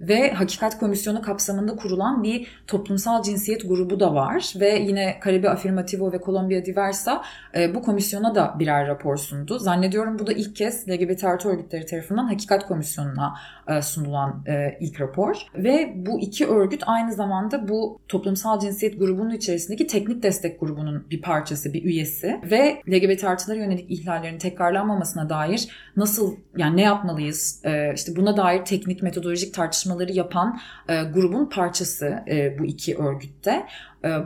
ve 0.00 0.32
Hakikat 0.32 0.78
Komisyonu 0.78 1.22
kapsamında 1.22 1.76
kurulan 1.76 2.22
bir 2.22 2.48
toplumsal 2.66 3.22
cinsiyet 3.22 3.68
grubu 3.68 4.00
da 4.00 4.14
var. 4.14 4.52
Ve 4.60 4.78
yine 4.78 5.20
Caribe 5.24 5.50
Afirmativo 5.50 6.12
ve 6.12 6.20
Colombia 6.24 6.64
Diversa 6.64 7.22
e, 7.56 7.74
bu 7.74 7.82
komisyona 7.82 8.34
da 8.34 8.56
birer 8.58 8.86
rapor 8.86 9.16
sundu. 9.16 9.58
Zannediyorum 9.58 10.18
bu 10.18 10.26
da 10.26 10.32
ilk 10.32 10.56
kez 10.56 10.88
LGBT 10.88 11.24
artı 11.24 11.48
örgütleri 11.48 11.86
tarafından 11.86 12.26
Hakikat 12.26 12.66
Komisyonu'na 12.66 13.34
e, 13.68 13.82
sunulan 13.82 14.44
e, 14.46 14.76
ilk 14.80 15.00
rapor. 15.00 15.36
Ve 15.54 15.92
bu 15.96 16.20
iki 16.20 16.46
örgüt 16.46 16.82
aynı 16.86 17.12
zamanda 17.12 17.68
bu 17.68 18.00
toplumsal 18.08 18.60
cinsiyet 18.60 18.98
grubunun 18.98 19.34
içerisindeki 19.34 19.86
teknik 19.86 20.22
destek 20.22 20.60
grubunun 20.60 21.06
bir 21.10 21.22
parçası, 21.22 21.72
bir 21.72 21.84
üyesi. 21.84 22.40
Ve 22.50 22.82
LGBT 22.88 23.24
artılara 23.24 23.58
yönelik 23.58 23.90
ihlallerin 23.90 24.38
tekrarlanmamasına 24.38 25.28
dair 25.28 25.68
nasıl 25.96 26.36
yani 26.56 26.76
ne 26.76 26.82
yapmalıyız 26.82 27.60
e, 27.64 27.94
işte 27.94 28.16
buna 28.16 28.36
dair 28.36 28.64
teknik 28.64 29.02
metodolojik 29.02 29.54
tartışma 29.54 29.85
tartışmaları 29.86 30.12
yapan 30.12 30.60
e, 30.88 31.02
grubun 31.02 31.46
parçası 31.46 32.24
e, 32.28 32.58
bu 32.58 32.64
iki 32.64 32.96
örgütte. 32.96 33.66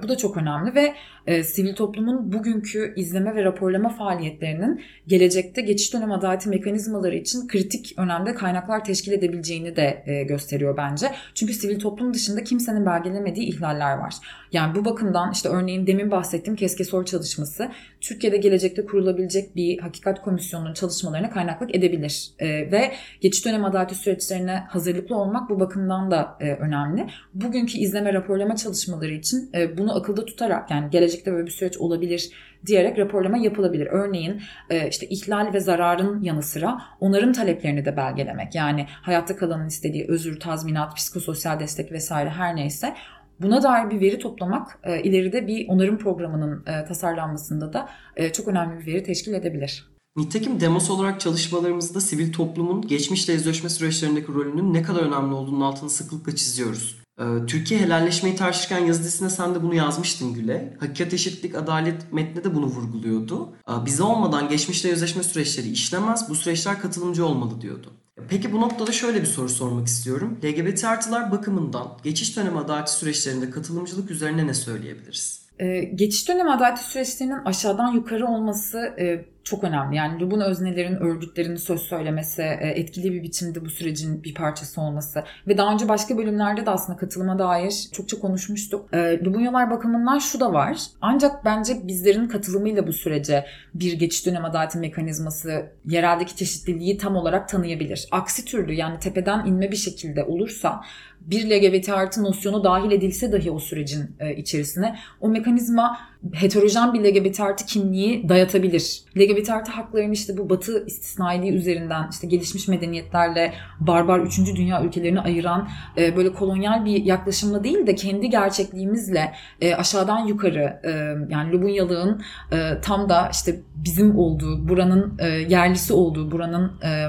bu 0.03 0.09
da 0.09 0.17
çok 0.17 0.37
önemli 0.37 0.75
ve 0.75 0.95
e, 1.27 1.45
sivil 1.45 1.75
toplumun 1.75 2.33
bugünkü 2.33 2.95
izleme 2.97 3.35
ve 3.35 3.45
raporlama 3.45 3.89
faaliyetlerinin 3.89 4.83
gelecekte 5.07 5.63
geçiş 5.63 5.95
dönem 5.95 6.13
adaleti 6.13 6.49
mekanizmaları 6.49 7.17
için 7.17 7.49
kritik 7.49 7.95
önemde 7.97 8.35
kaynaklar 8.35 8.85
teşkil 8.85 9.13
edebileceğini 9.13 9.77
de 9.77 10.03
e, 10.07 10.23
gösteriyor 10.23 10.77
bence. 10.77 11.11
Çünkü 11.35 11.53
sivil 11.55 11.81
toplum 11.81 12.15
dışında 12.15 12.45
kimsenin 12.45 12.87
belgelemediği 12.87 13.47
ihlaller 13.47 13.99
var. 13.99 14.15
Yani 14.53 14.75
bu 14.75 14.85
bakımdan 14.85 15.33
işte 15.33 15.49
örneğin 15.49 15.87
demin 15.87 16.11
bahsettiğim 16.11 16.57
Keskesor 16.57 17.05
çalışması 17.05 17.69
Türkiye'de 18.01 18.37
gelecekte 18.37 18.85
kurulabilecek 18.85 19.57
bir 19.57 19.79
hakikat 19.79 20.23
komisyonunun 20.23 20.75
çalışmalarına 20.75 21.31
kaynaklık 21.31 21.75
edebilir. 21.75 22.31
E, 22.39 22.49
ve 22.49 22.93
geçiş 23.21 23.47
dönem 23.47 23.65
adaleti 23.65 23.95
süreçlerine 23.95 24.65
hazırlıklı 24.69 25.17
olmak 25.17 25.51
bu 25.51 25.61
bakımdan 25.61 26.11
da 26.11 26.37
e, 26.41 26.53
önemli. 26.53 27.07
Bugünkü 27.35 27.79
izleme 27.79 28.13
raporlama 28.13 28.57
çalışmaları 28.57 29.13
için 29.13 29.51
e, 29.55 29.79
bunu 29.79 29.97
akılda 29.97 30.25
tutarak 30.25 30.71
yani 30.71 30.91
gelecekte 31.11 31.33
böyle 31.33 31.47
bir 31.47 31.51
süreç 31.51 31.79
olabilir 31.79 32.31
diyerek 32.67 32.99
raporlama 32.99 33.39
yapılabilir. 33.39 33.87
Örneğin 33.87 34.43
e, 34.71 34.89
işte 34.89 35.07
ihlal 35.07 35.55
ve 35.55 35.61
zararın 35.61 36.23
yanı 36.23 36.43
sıra 36.43 36.83
onarım 37.01 37.33
taleplerini 37.33 37.85
de 37.85 37.97
belgelemek. 37.97 38.55
Yani 38.55 38.87
hayatta 38.89 39.37
kalanın 39.37 39.67
istediği 39.67 40.07
özür, 40.09 40.41
tazminat, 40.41 40.97
psikososyal 40.97 41.61
destek 41.61 41.93
vesaire 41.93 42.31
her 42.31 42.57
neyse 42.57 42.95
Buna 43.43 43.63
dair 43.63 43.91
bir 43.91 44.01
veri 44.01 44.19
toplamak 44.19 44.79
e, 44.85 45.03
ileride 45.03 45.47
bir 45.47 45.69
onarım 45.69 45.99
programının 45.99 46.65
e, 46.67 46.85
tasarlanmasında 46.85 47.73
da 47.73 47.89
çok 48.33 48.49
önemli 48.49 48.81
bir 48.81 48.87
veri 48.87 49.03
teşkil 49.03 49.33
edebilir. 49.33 49.91
Nitekim 50.17 50.61
demos 50.61 50.91
olarak 50.91 51.21
çalışmalarımızda 51.21 52.01
sivil 52.01 52.33
toplumun 52.33 52.83
geçmişle 52.83 53.33
yüzleşme 53.33 53.71
süreçlerindeki 53.71 54.29
rolünün 54.29 54.75
ne 54.75 54.83
kadar 54.83 55.01
önemli 55.01 55.35
olduğunu 55.35 55.67
altını 55.67 55.91
sıklıkla 55.91 56.37
çiziyoruz. 56.37 57.00
Ee, 57.21 57.47
Türkiye 57.47 57.81
helalleşmeyi 57.81 58.37
tartışırken 58.37 58.85
yazı 58.85 59.31
sen 59.31 59.55
de 59.55 59.63
bunu 59.63 59.75
yazmıştın 59.75 60.35
Güle. 60.35 60.77
Hakikat, 60.81 61.15
eşitlik, 61.15 61.55
adalet 61.55 62.13
metni 62.13 62.45
de 62.45 62.55
bunu 62.55 62.67
vurguluyordu. 62.67 63.53
Bize 63.87 64.03
olmadan 64.03 64.49
geçmişle 64.49 64.89
yüzleşme 64.89 65.23
süreçleri 65.23 65.69
işlemez, 65.69 66.29
bu 66.29 66.35
süreçler 66.35 66.81
katılımcı 66.81 67.27
olmalı 67.27 67.61
diyordu. 67.61 67.93
Peki 68.29 68.53
bu 68.53 68.61
noktada 68.61 68.93
şöyle 68.93 69.21
bir 69.21 69.27
soru 69.27 69.49
sormak 69.49 69.87
istiyorum. 69.87 70.39
LGBT 70.45 70.85
artılar 70.85 71.33
bakımından 71.33 71.87
geçiş 72.03 72.37
dönemi 72.37 72.59
adaleti 72.59 72.93
süreçlerinde 72.93 73.51
katılımcılık 73.51 74.11
üzerine 74.11 74.47
ne 74.47 74.55
söyleyebiliriz? 74.55 75.49
Ee, 75.59 75.81
geçiş 75.95 76.29
dönemi 76.29 76.51
adaleti 76.51 76.85
süreçlerinin 76.85 77.45
aşağıdan 77.45 77.93
yukarı 77.93 78.27
olması 78.27 78.79
e, 78.79 79.25
çok 79.45 79.65
önemli. 79.65 79.97
Yani 79.97 80.21
Lubun 80.21 80.41
öznelerin 80.41 80.97
örgütlerini 80.97 81.59
söz 81.59 81.81
söylemesi, 81.81 82.43
e, 82.43 82.69
etkili 82.69 83.13
bir 83.13 83.23
biçimde 83.23 83.65
bu 83.65 83.71
sürecin 83.71 84.23
bir 84.23 84.35
parçası 84.35 84.81
olması 84.81 85.25
ve 85.49 85.59
daha 85.59 85.73
önce 85.73 85.89
başka 85.89 86.19
bölümlerde 86.19 86.67
de 86.67 86.71
aslında 86.71 86.99
katılıma 86.99 87.39
dair 87.39 87.89
çokça 87.93 88.19
konuşmuştuk. 88.19 88.95
E, 88.95 89.25
Lubunyalar 89.25 89.71
bakımından 89.71 90.19
şu 90.19 90.41
da 90.41 90.53
var. 90.53 90.79
Ancak 91.01 91.45
bence 91.45 91.75
bizlerin 91.85 92.29
katılımıyla 92.29 92.87
bu 92.87 92.93
sürece 92.93 93.47
bir 93.75 93.93
geçiş 93.93 94.27
dönem 94.27 94.45
adaleti 94.45 94.79
mekanizması 94.79 95.67
yereldeki 95.87 96.37
çeşitliliği 96.37 96.99
tam 96.99 97.17
olarak 97.17 97.49
tanıyabilir. 97.49 98.09
Aksi 98.11 98.45
türlü 98.45 98.73
yani 98.73 98.99
tepeden 98.99 99.47
inme 99.47 99.71
bir 99.71 99.77
şekilde 99.77 100.25
olursa 100.25 100.81
bir 101.21 101.51
LGBT 101.51 101.89
artı 101.89 102.23
nosyonu 102.23 102.65
dahil 102.65 102.91
edilse 102.91 103.33
dahi 103.33 103.51
o 103.51 103.59
sürecin 103.59 104.17
e, 104.21 104.37
içerisine 104.37 104.99
o 105.21 105.29
mekanizma 105.29 105.99
heterojen 106.33 106.95
bir 106.95 107.01
LGBT 107.01 107.41
artı 107.41 107.67
kimliği 107.67 108.29
dayatabilir. 108.29 109.03
LGBT 109.19 109.30
artı 109.51 109.73
haklarını 109.73 110.13
işte 110.13 110.39
bu 110.39 110.51
batı 110.51 110.87
istisnailiği 110.87 111.53
üzerinden 111.53 112.09
işte 112.11 112.27
gelişmiş 112.27 112.69
medeniyetlerle 112.69 113.55
barbar 113.81 114.21
3. 114.21 114.39
dünya 114.39 114.85
ülkelerini 114.85 115.21
ayıran 115.21 115.69
e, 115.97 116.17
böyle 116.17 116.33
kolonyal 116.33 116.85
bir 116.85 117.05
yaklaşımla 117.05 117.65
değil 117.65 117.87
de 117.87 117.95
kendi 117.95 118.31
gerçekliğimizle 118.31 119.33
e, 119.61 119.75
aşağıdan 119.75 120.27
yukarı 120.27 120.81
e, 120.85 120.91
yani 121.33 121.53
Lubunyalığın 121.53 122.23
e, 122.53 122.81
tam 122.83 123.09
da 123.09 123.29
işte 123.33 123.61
bizim 123.75 124.19
olduğu, 124.19 124.69
buranın 124.69 125.19
e, 125.19 125.29
yerlisi 125.29 125.93
olduğu, 125.93 126.31
buranın 126.31 126.73
e, 126.83 127.09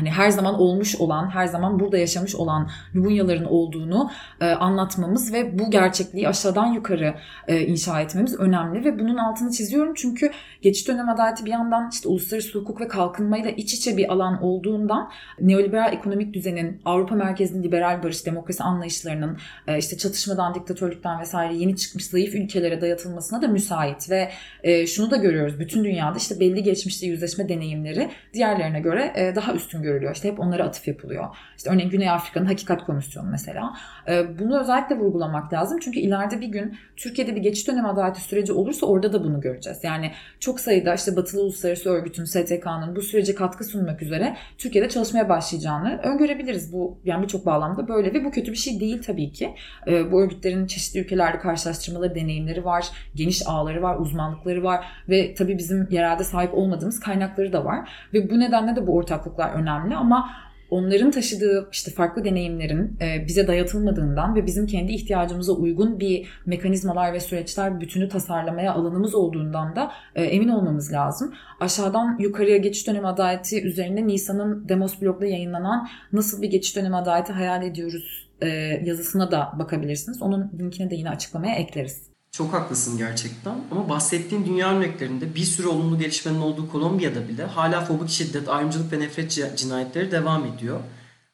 hani 0.00 0.10
her 0.10 0.30
zaman 0.30 0.60
olmuş 0.60 0.96
olan, 0.96 1.30
her 1.30 1.46
zaman 1.46 1.80
burada 1.80 1.98
yaşamış 1.98 2.34
olan 2.34 2.70
Lubunyaların 2.94 3.44
olduğunu 3.44 4.10
e, 4.40 4.46
anlatmamız 4.46 5.32
ve 5.32 5.58
bu 5.58 5.70
gerçekliği 5.70 6.28
aşağıdan 6.28 6.66
yukarı 6.66 7.14
e, 7.48 7.60
inşa 7.60 8.00
etmemiz 8.00 8.40
önemli 8.40 8.84
ve 8.84 8.98
bunun 8.98 9.16
altını 9.16 9.50
çiziyorum. 9.50 9.94
Çünkü 9.94 10.30
geçiş 10.62 10.88
dönem 10.88 11.08
adaleti 11.08 11.44
bir 11.44 11.50
yandan 11.50 11.90
işte 11.92 12.08
uluslararası 12.08 12.58
hukuk 12.58 12.80
ve 12.80 12.88
kalkınmayla 12.88 13.50
iç 13.50 13.74
içe 13.74 13.96
bir 13.96 14.12
alan 14.12 14.42
olduğundan 14.42 15.10
neoliberal 15.40 15.92
ekonomik 15.92 16.34
düzenin, 16.34 16.80
Avrupa 16.84 17.14
merkezli 17.14 17.62
liberal 17.62 18.02
barış 18.02 18.26
demokrasi 18.26 18.62
anlayışlarının 18.62 19.38
e, 19.66 19.78
işte 19.78 19.98
çatışmadan, 19.98 20.54
diktatörlükten 20.54 21.20
vesaire 21.20 21.54
yeni 21.54 21.76
çıkmış 21.76 22.06
zayıf 22.06 22.34
ülkelere 22.34 22.80
dayatılmasına 22.80 23.42
da 23.42 23.48
müsait 23.48 24.10
ve 24.10 24.30
e, 24.62 24.86
şunu 24.86 25.10
da 25.10 25.16
görüyoruz. 25.16 25.60
Bütün 25.60 25.84
dünyada 25.84 26.18
işte 26.18 26.40
belli 26.40 26.62
geçmişte 26.62 27.06
yüzleşme 27.06 27.48
deneyimleri 27.48 28.10
diğerlerine 28.34 28.80
göre 28.80 29.12
e, 29.16 29.34
daha 29.34 29.54
üstün 29.54 29.82
görülüyor. 29.90 30.14
İşte 30.14 30.28
hep 30.28 30.40
onlara 30.40 30.64
atıf 30.64 30.88
yapılıyor. 30.88 31.24
İşte 31.56 31.70
örneğin 31.70 31.90
Güney 31.90 32.10
Afrika'nın 32.10 32.46
Hakikat 32.46 32.86
Komisyonu 32.86 33.30
mesela. 33.30 33.74
Ee, 34.08 34.38
bunu 34.38 34.60
özellikle 34.60 34.98
vurgulamak 34.98 35.52
lazım. 35.52 35.78
Çünkü 35.82 36.00
ileride 36.00 36.40
bir 36.40 36.48
gün 36.48 36.76
Türkiye'de 36.96 37.36
bir 37.36 37.40
geçiş 37.40 37.68
dönemi 37.68 37.88
adaleti 37.88 38.20
süreci 38.20 38.52
olursa 38.52 38.86
orada 38.86 39.12
da 39.12 39.24
bunu 39.24 39.40
göreceğiz. 39.40 39.78
Yani 39.82 40.12
çok 40.40 40.60
sayıda 40.60 40.94
işte 40.94 41.16
Batılı 41.16 41.42
Uluslararası 41.42 41.90
Örgüt'ün, 41.90 42.24
STK'nın 42.24 42.96
bu 42.96 43.02
sürece 43.02 43.34
katkı 43.34 43.64
sunmak 43.64 44.02
üzere 44.02 44.36
Türkiye'de 44.58 44.88
çalışmaya 44.88 45.28
başlayacağını 45.28 46.00
öngörebiliriz. 46.02 46.72
Bu 46.72 46.98
yani 47.04 47.22
birçok 47.22 47.46
bağlamda 47.46 47.88
böyle 47.88 48.14
ve 48.14 48.24
bu 48.24 48.30
kötü 48.30 48.52
bir 48.52 48.56
şey 48.56 48.80
değil 48.80 49.02
tabii 49.02 49.32
ki. 49.32 49.54
Ee, 49.86 50.12
bu 50.12 50.22
örgütlerin 50.22 50.66
çeşitli 50.66 51.00
ülkelerde 51.00 51.38
karşılaştırmaları, 51.38 52.14
deneyimleri 52.14 52.64
var, 52.64 52.86
geniş 53.14 53.42
ağları 53.46 53.82
var, 53.82 53.96
uzmanlıkları 53.96 54.62
var 54.62 54.84
ve 55.08 55.34
tabii 55.34 55.58
bizim 55.58 55.88
yerelde 55.90 56.24
sahip 56.24 56.54
olmadığımız 56.54 57.00
kaynakları 57.00 57.52
da 57.52 57.64
var. 57.64 57.88
Ve 58.14 58.30
bu 58.30 58.40
nedenle 58.40 58.76
de 58.76 58.86
bu 58.86 58.94
ortaklıklar 58.94 59.52
önemli 59.52 59.79
ama 59.88 60.30
onların 60.70 61.10
taşıdığı 61.10 61.68
işte 61.72 61.90
farklı 61.90 62.24
deneyimlerin 62.24 62.98
e, 63.00 63.26
bize 63.26 63.46
dayatılmadığından 63.46 64.34
ve 64.34 64.46
bizim 64.46 64.66
kendi 64.66 64.92
ihtiyacımıza 64.92 65.52
uygun 65.52 66.00
bir 66.00 66.28
mekanizmalar 66.46 67.12
ve 67.12 67.20
süreçler 67.20 67.80
bütünü 67.80 68.08
tasarlamaya 68.08 68.74
alanımız 68.74 69.14
olduğundan 69.14 69.76
da 69.76 69.92
e, 70.14 70.24
emin 70.24 70.48
olmamız 70.48 70.92
lazım. 70.92 71.34
Aşağıdan 71.60 72.16
yukarıya 72.18 72.56
geçiş 72.56 72.86
dönemi 72.86 73.06
adaleti 73.06 73.62
üzerine 73.62 74.06
Nisan'ın 74.06 74.68
Demos 74.68 75.02
blogda 75.02 75.26
yayınlanan 75.26 75.88
nasıl 76.12 76.42
bir 76.42 76.50
geçiş 76.50 76.76
dönemi 76.76 76.96
adaleti 76.96 77.32
hayal 77.32 77.62
ediyoruz 77.62 78.28
e, 78.42 78.48
yazısına 78.84 79.30
da 79.30 79.52
bakabilirsiniz. 79.58 80.22
Onun 80.22 80.52
linkini 80.58 80.90
de 80.90 80.94
yine 80.94 81.10
açıklamaya 81.10 81.54
ekleriz. 81.54 82.09
Çok 82.32 82.52
haklısın 82.52 82.98
gerçekten 82.98 83.64
ama 83.70 83.88
bahsettiğin 83.88 84.46
dünya 84.46 84.76
örneklerinde 84.76 85.34
bir 85.34 85.44
sürü 85.44 85.66
olumlu 85.66 85.98
gelişmenin 85.98 86.40
olduğu 86.40 86.70
Kolombiya'da 86.70 87.28
bile 87.28 87.44
hala 87.44 87.84
fobik 87.84 88.10
şiddet, 88.10 88.48
ayrımcılık 88.48 88.92
ve 88.92 89.00
nefret 89.00 89.56
cinayetleri 89.56 90.10
devam 90.10 90.46
ediyor. 90.46 90.80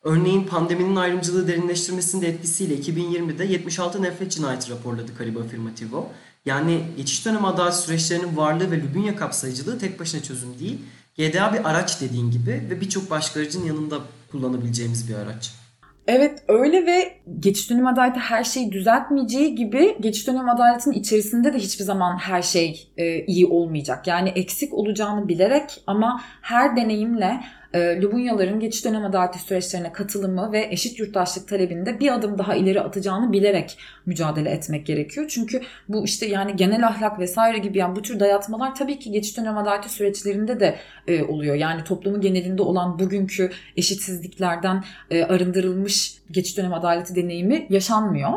Örneğin 0.02 0.46
pandeminin 0.46 0.96
ayrımcılığı 0.96 1.48
derinleştirmesinin 1.48 2.22
etkisiyle 2.22 2.74
2020'de 2.76 3.44
76 3.44 4.02
nefret 4.02 4.32
cinayeti 4.32 4.70
raporladı 4.70 5.12
Caribe 5.18 5.40
Afirmativo. 5.40 6.08
Yani 6.46 6.82
geçiş 6.96 7.26
dönemi 7.26 7.46
adalet 7.46 7.74
süreçlerinin 7.74 8.36
varlığı 8.36 8.70
ve 8.70 8.76
Lübünya 8.76 9.16
kapsayıcılığı 9.16 9.78
tek 9.78 10.00
başına 10.00 10.22
çözüm 10.22 10.58
değil. 10.58 10.78
GDA 11.18 11.52
bir 11.52 11.70
araç 11.70 12.00
dediğin 12.00 12.30
gibi 12.30 12.50
ve 12.50 12.80
birçok 12.80 13.10
başka 13.10 13.40
aracın 13.40 13.64
yanında 13.64 14.00
kullanabileceğimiz 14.30 15.08
bir 15.08 15.14
araç. 15.14 15.65
Evet 16.06 16.42
öyle 16.48 16.86
ve 16.86 17.12
geçiş 17.40 17.70
dönem 17.70 17.86
adaleti 17.86 18.20
her 18.20 18.44
şeyi 18.44 18.72
düzeltmeyeceği 18.72 19.54
gibi 19.54 19.96
geçiş 20.00 20.26
dönem 20.26 20.48
adaletinin 20.48 20.94
içerisinde 20.94 21.52
de 21.52 21.58
hiçbir 21.58 21.84
zaman 21.84 22.18
her 22.18 22.42
şey 22.42 22.88
e, 22.96 23.24
iyi 23.24 23.46
olmayacak. 23.46 24.06
Yani 24.06 24.28
eksik 24.28 24.74
olacağını 24.74 25.28
bilerek 25.28 25.82
ama 25.86 26.20
her 26.42 26.76
deneyimle 26.76 27.40
e, 27.76 28.00
Lubunyaların 28.02 28.60
geçiş 28.60 28.84
dönem 28.84 29.04
adaleti 29.04 29.38
süreçlerine 29.38 29.92
katılımı 29.92 30.52
ve 30.52 30.68
eşit 30.70 30.98
yurttaşlık 30.98 31.48
talebinde 31.48 32.00
bir 32.00 32.14
adım 32.14 32.38
daha 32.38 32.54
ileri 32.54 32.80
atacağını 32.80 33.32
bilerek 33.32 33.78
mücadele 34.06 34.50
etmek 34.50 34.86
gerekiyor. 34.86 35.26
Çünkü 35.28 35.60
bu 35.88 36.04
işte 36.04 36.26
yani 36.26 36.56
genel 36.56 36.86
ahlak 36.86 37.18
vesaire 37.18 37.58
gibi 37.58 37.78
yani 37.78 37.96
bu 37.96 38.02
tür 38.02 38.20
dayatmalar 38.20 38.74
tabii 38.74 38.98
ki 38.98 39.12
geçiş 39.12 39.36
dönem 39.36 39.58
adaleti 39.58 39.88
süreçlerinde 39.88 40.60
de 40.60 40.76
e, 41.08 41.22
oluyor. 41.22 41.54
Yani 41.54 41.84
toplumun 41.84 42.20
genelinde 42.20 42.62
olan 42.62 42.98
bugünkü 42.98 43.50
eşitsizliklerden 43.76 44.84
e, 45.10 45.24
arındırılmış 45.24 46.18
geçiş 46.30 46.56
dönem 46.56 46.74
adaleti 46.74 47.14
deneyimi 47.14 47.66
yaşanmıyor. 47.70 48.32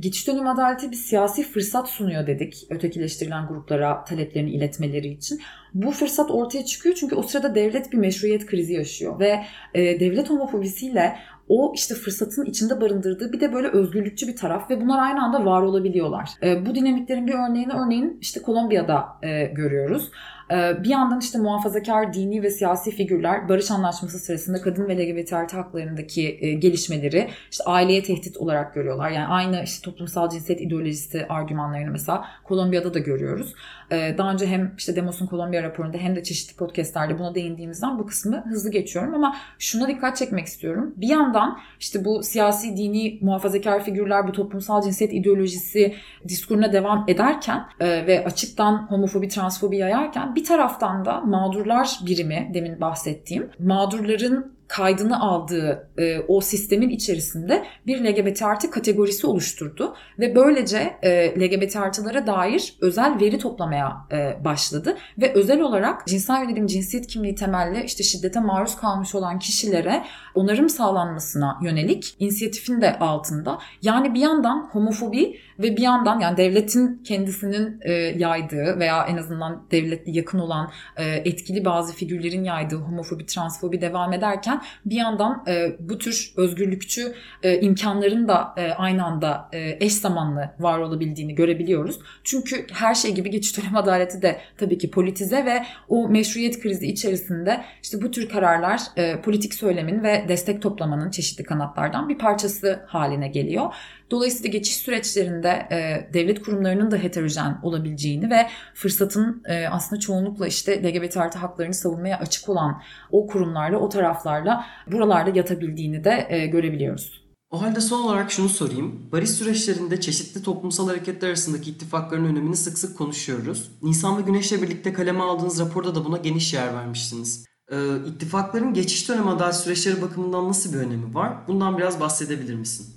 Geçiş 0.00 0.28
dönemi 0.28 0.48
adaleti 0.48 0.90
bir 0.90 0.96
siyasi 0.96 1.42
fırsat 1.42 1.88
sunuyor 1.88 2.26
dedik 2.26 2.66
ötekileştirilen 2.70 3.46
gruplara 3.46 4.04
taleplerini 4.04 4.50
iletmeleri 4.50 5.08
için. 5.08 5.40
Bu 5.74 5.90
fırsat 5.90 6.30
ortaya 6.30 6.64
çıkıyor 6.64 6.94
çünkü 6.94 7.14
o 7.14 7.22
sırada 7.22 7.54
devlet 7.54 7.92
bir 7.92 7.98
meşruiyet 7.98 8.46
krizi 8.46 8.72
yaşıyor 8.72 9.20
ve 9.20 9.44
e, 9.74 10.00
devlet 10.00 10.30
homofobisiyle 10.30 11.16
o 11.48 11.72
işte 11.74 11.94
fırsatın 11.94 12.44
içinde 12.44 12.80
barındırdığı 12.80 13.32
bir 13.32 13.40
de 13.40 13.52
böyle 13.52 13.68
özgürlükçü 13.68 14.28
bir 14.28 14.36
taraf 14.36 14.70
ve 14.70 14.80
bunlar 14.80 14.98
aynı 14.98 15.24
anda 15.24 15.44
var 15.44 15.62
olabiliyorlar. 15.62 16.30
E, 16.42 16.66
bu 16.66 16.74
dinamiklerin 16.74 17.26
bir 17.26 17.32
örneğini 17.32 17.72
örneğin 17.72 18.18
işte 18.20 18.42
Kolombiya'da 18.42 19.06
e, 19.22 19.44
görüyoruz. 19.44 20.10
Ee, 20.50 20.84
bir 20.84 20.88
yandan 20.88 21.20
işte 21.20 21.38
muhafazakar 21.38 22.14
dini 22.14 22.42
ve 22.42 22.50
siyasi 22.50 22.90
figürler 22.90 23.48
barış 23.48 23.70
anlaşması 23.70 24.18
sırasında 24.18 24.60
kadın 24.60 24.88
ve 24.88 24.96
LGBT 24.96 25.32
artı 25.32 25.56
haklarındaki 25.56 26.38
e, 26.40 26.52
gelişmeleri 26.52 27.30
işte 27.50 27.64
aileye 27.64 28.02
tehdit 28.02 28.36
olarak 28.36 28.74
görüyorlar. 28.74 29.10
Yani 29.10 29.26
aynı 29.26 29.62
işte 29.64 29.90
toplumsal 29.90 30.30
cinsiyet 30.30 30.60
ideolojisi 30.60 31.26
argümanlarını 31.28 31.90
mesela 31.90 32.24
Kolombiya'da 32.44 32.94
da 32.94 32.98
görüyoruz. 32.98 33.54
Ee, 33.90 34.14
daha 34.18 34.32
önce 34.32 34.46
hem 34.46 34.74
işte 34.78 34.96
Demos'un 34.96 35.26
Kolombiya 35.26 35.62
raporunda 35.64 35.96
hem 35.96 36.16
de 36.16 36.22
çeşitli 36.22 36.56
podcastlerde 36.56 37.18
buna 37.18 37.34
değindiğimizden 37.34 37.98
bu 37.98 38.06
kısmı 38.06 38.44
hızlı 38.48 38.70
geçiyorum 38.70 39.14
ama 39.14 39.36
şuna 39.58 39.88
dikkat 39.88 40.16
çekmek 40.16 40.46
istiyorum. 40.46 40.94
Bir 40.96 41.08
yandan 41.08 41.58
işte 41.80 42.04
bu 42.04 42.22
siyasi, 42.22 42.76
dini, 42.76 43.18
muhafazakar 43.20 43.84
figürler 43.84 44.28
bu 44.28 44.32
toplumsal 44.32 44.82
cinsiyet 44.82 45.12
ideolojisi 45.12 45.94
diskuruna 46.28 46.72
devam 46.72 47.04
ederken 47.08 47.64
e, 47.80 48.06
ve 48.06 48.24
açıktan 48.24 48.86
homofobi, 48.88 49.28
transfobi 49.28 49.76
yayarken 49.76 50.34
bir 50.34 50.44
taraftan 50.44 51.04
da 51.04 51.20
mağdurlar 51.20 51.98
birimi 52.06 52.50
demin 52.54 52.80
bahsettiğim 52.80 53.50
mağdurların 53.58 54.54
kaydını 54.68 55.20
aldığı 55.20 55.88
e, 55.98 56.18
o 56.28 56.40
sistemin 56.40 56.88
içerisinde 56.88 57.64
bir 57.86 58.04
LGBT 58.04 58.42
artı 58.42 58.70
kategorisi 58.70 59.26
oluşturdu 59.26 59.94
ve 60.18 60.36
böylece 60.36 60.96
e, 61.02 61.40
LGBT 61.40 61.76
artılara 61.76 62.26
dair 62.26 62.74
özel 62.80 63.20
veri 63.20 63.38
toplamaya 63.38 63.96
e, 64.12 64.44
başladı 64.44 64.96
ve 65.18 65.32
özel 65.34 65.60
olarak 65.60 66.06
cinsel 66.06 66.42
yönelim 66.42 66.66
cinsiyet 66.66 67.06
kimliği 67.06 67.34
temelli 67.34 67.84
işte 67.84 68.02
şiddete 68.02 68.40
maruz 68.40 68.76
kalmış 68.76 69.14
olan 69.14 69.38
kişilere 69.38 70.04
onarım 70.34 70.68
sağlanmasına 70.68 71.58
yönelik 71.62 72.16
inisiyatifin 72.18 72.80
de 72.80 72.98
altında. 72.98 73.58
Yani 73.82 74.14
bir 74.14 74.20
yandan 74.20 74.68
homofobi 74.72 75.38
ve 75.58 75.76
bir 75.76 75.82
yandan 75.82 76.20
yani 76.20 76.36
devletin 76.36 77.02
kendisinin 77.04 77.80
e, 77.80 77.92
yaydığı 77.92 78.78
veya 78.78 79.06
en 79.06 79.16
azından 79.16 79.66
devletle 79.70 80.12
yakın 80.12 80.38
olan 80.38 80.70
e, 80.96 81.04
etkili 81.04 81.64
bazı 81.64 81.92
figürlerin 81.94 82.44
yaydığı 82.44 82.76
homofobi, 82.76 83.26
transfobi 83.26 83.80
devam 83.80 84.12
ederken 84.12 84.62
bir 84.86 84.96
yandan 84.96 85.44
e, 85.48 85.76
bu 85.78 85.98
tür 85.98 86.32
özgürlükçü 86.36 87.14
e, 87.42 87.60
imkanların 87.60 88.28
da 88.28 88.54
e, 88.56 88.70
aynı 88.72 89.04
anda 89.04 89.48
e, 89.52 89.76
eş 89.80 89.92
zamanlı 89.92 90.50
var 90.58 90.78
olabildiğini 90.78 91.34
görebiliyoruz. 91.34 91.98
Çünkü 92.24 92.66
her 92.72 92.94
şey 92.94 93.14
gibi 93.14 93.30
geçiş 93.30 93.58
dönem 93.58 93.76
adaleti 93.76 94.22
de 94.22 94.40
tabii 94.58 94.78
ki 94.78 94.90
politize 94.90 95.44
ve 95.44 95.62
o 95.88 96.08
meşruiyet 96.08 96.60
krizi 96.60 96.86
içerisinde 96.86 97.64
işte 97.82 98.02
bu 98.02 98.10
tür 98.10 98.28
kararlar 98.28 98.80
e, 98.96 99.20
politik 99.20 99.54
söylemin 99.54 100.02
ve 100.02 100.24
destek 100.28 100.62
toplamanın 100.62 101.10
çeşitli 101.10 101.44
kanatlardan 101.44 102.08
bir 102.08 102.18
parçası 102.18 102.80
haline 102.86 103.28
geliyor. 103.28 103.74
Dolayısıyla 104.10 104.50
geçiş 104.50 104.76
süreçlerinde 104.76 105.48
e, 105.48 106.08
devlet 106.14 106.42
kurumlarının 106.42 106.90
da 106.90 106.96
heterojen 106.96 107.58
olabileceğini 107.62 108.30
ve 108.30 108.48
fırsatın 108.74 109.42
e, 109.48 109.68
aslında 109.68 110.00
çoğunlukla 110.00 110.46
işte 110.46 110.82
LGBT 110.82 111.16
artı 111.16 111.38
haklarını 111.38 111.74
savunmaya 111.74 112.18
açık 112.18 112.48
olan 112.48 112.82
o 113.10 113.26
kurumlarla, 113.26 113.78
o 113.78 113.88
taraflarla 113.88 114.66
buralarda 114.92 115.30
yatabildiğini 115.38 116.04
de 116.04 116.26
e, 116.28 116.46
görebiliyoruz. 116.46 117.24
O 117.50 117.62
halde 117.62 117.80
son 117.80 118.00
olarak 118.00 118.32
şunu 118.32 118.48
sorayım. 118.48 119.08
Barış 119.12 119.30
süreçlerinde 119.30 120.00
çeşitli 120.00 120.42
toplumsal 120.42 120.88
hareketler 120.88 121.28
arasındaki 121.28 121.70
ittifakların 121.70 122.24
önemini 122.24 122.56
sık 122.56 122.78
sık 122.78 122.98
konuşuyoruz. 122.98 123.70
Nisan 123.82 124.18
ve 124.18 124.22
Güneş'le 124.22 124.62
birlikte 124.62 124.92
kaleme 124.92 125.20
aldığınız 125.20 125.60
raporda 125.60 125.94
da 125.94 126.04
buna 126.04 126.16
geniş 126.16 126.54
yer 126.54 126.74
vermiştiniz. 126.74 127.44
Ee, 127.72 127.76
ittifakların 128.06 128.74
geçiş 128.74 129.08
dönemi 129.08 129.30
adalet 129.30 129.54
süreçleri 129.54 130.02
bakımından 130.02 130.48
nasıl 130.48 130.72
bir 130.72 130.78
önemi 130.78 131.14
var? 131.14 131.48
Bundan 131.48 131.78
biraz 131.78 132.00
bahsedebilir 132.00 132.54
misin? 132.54 132.93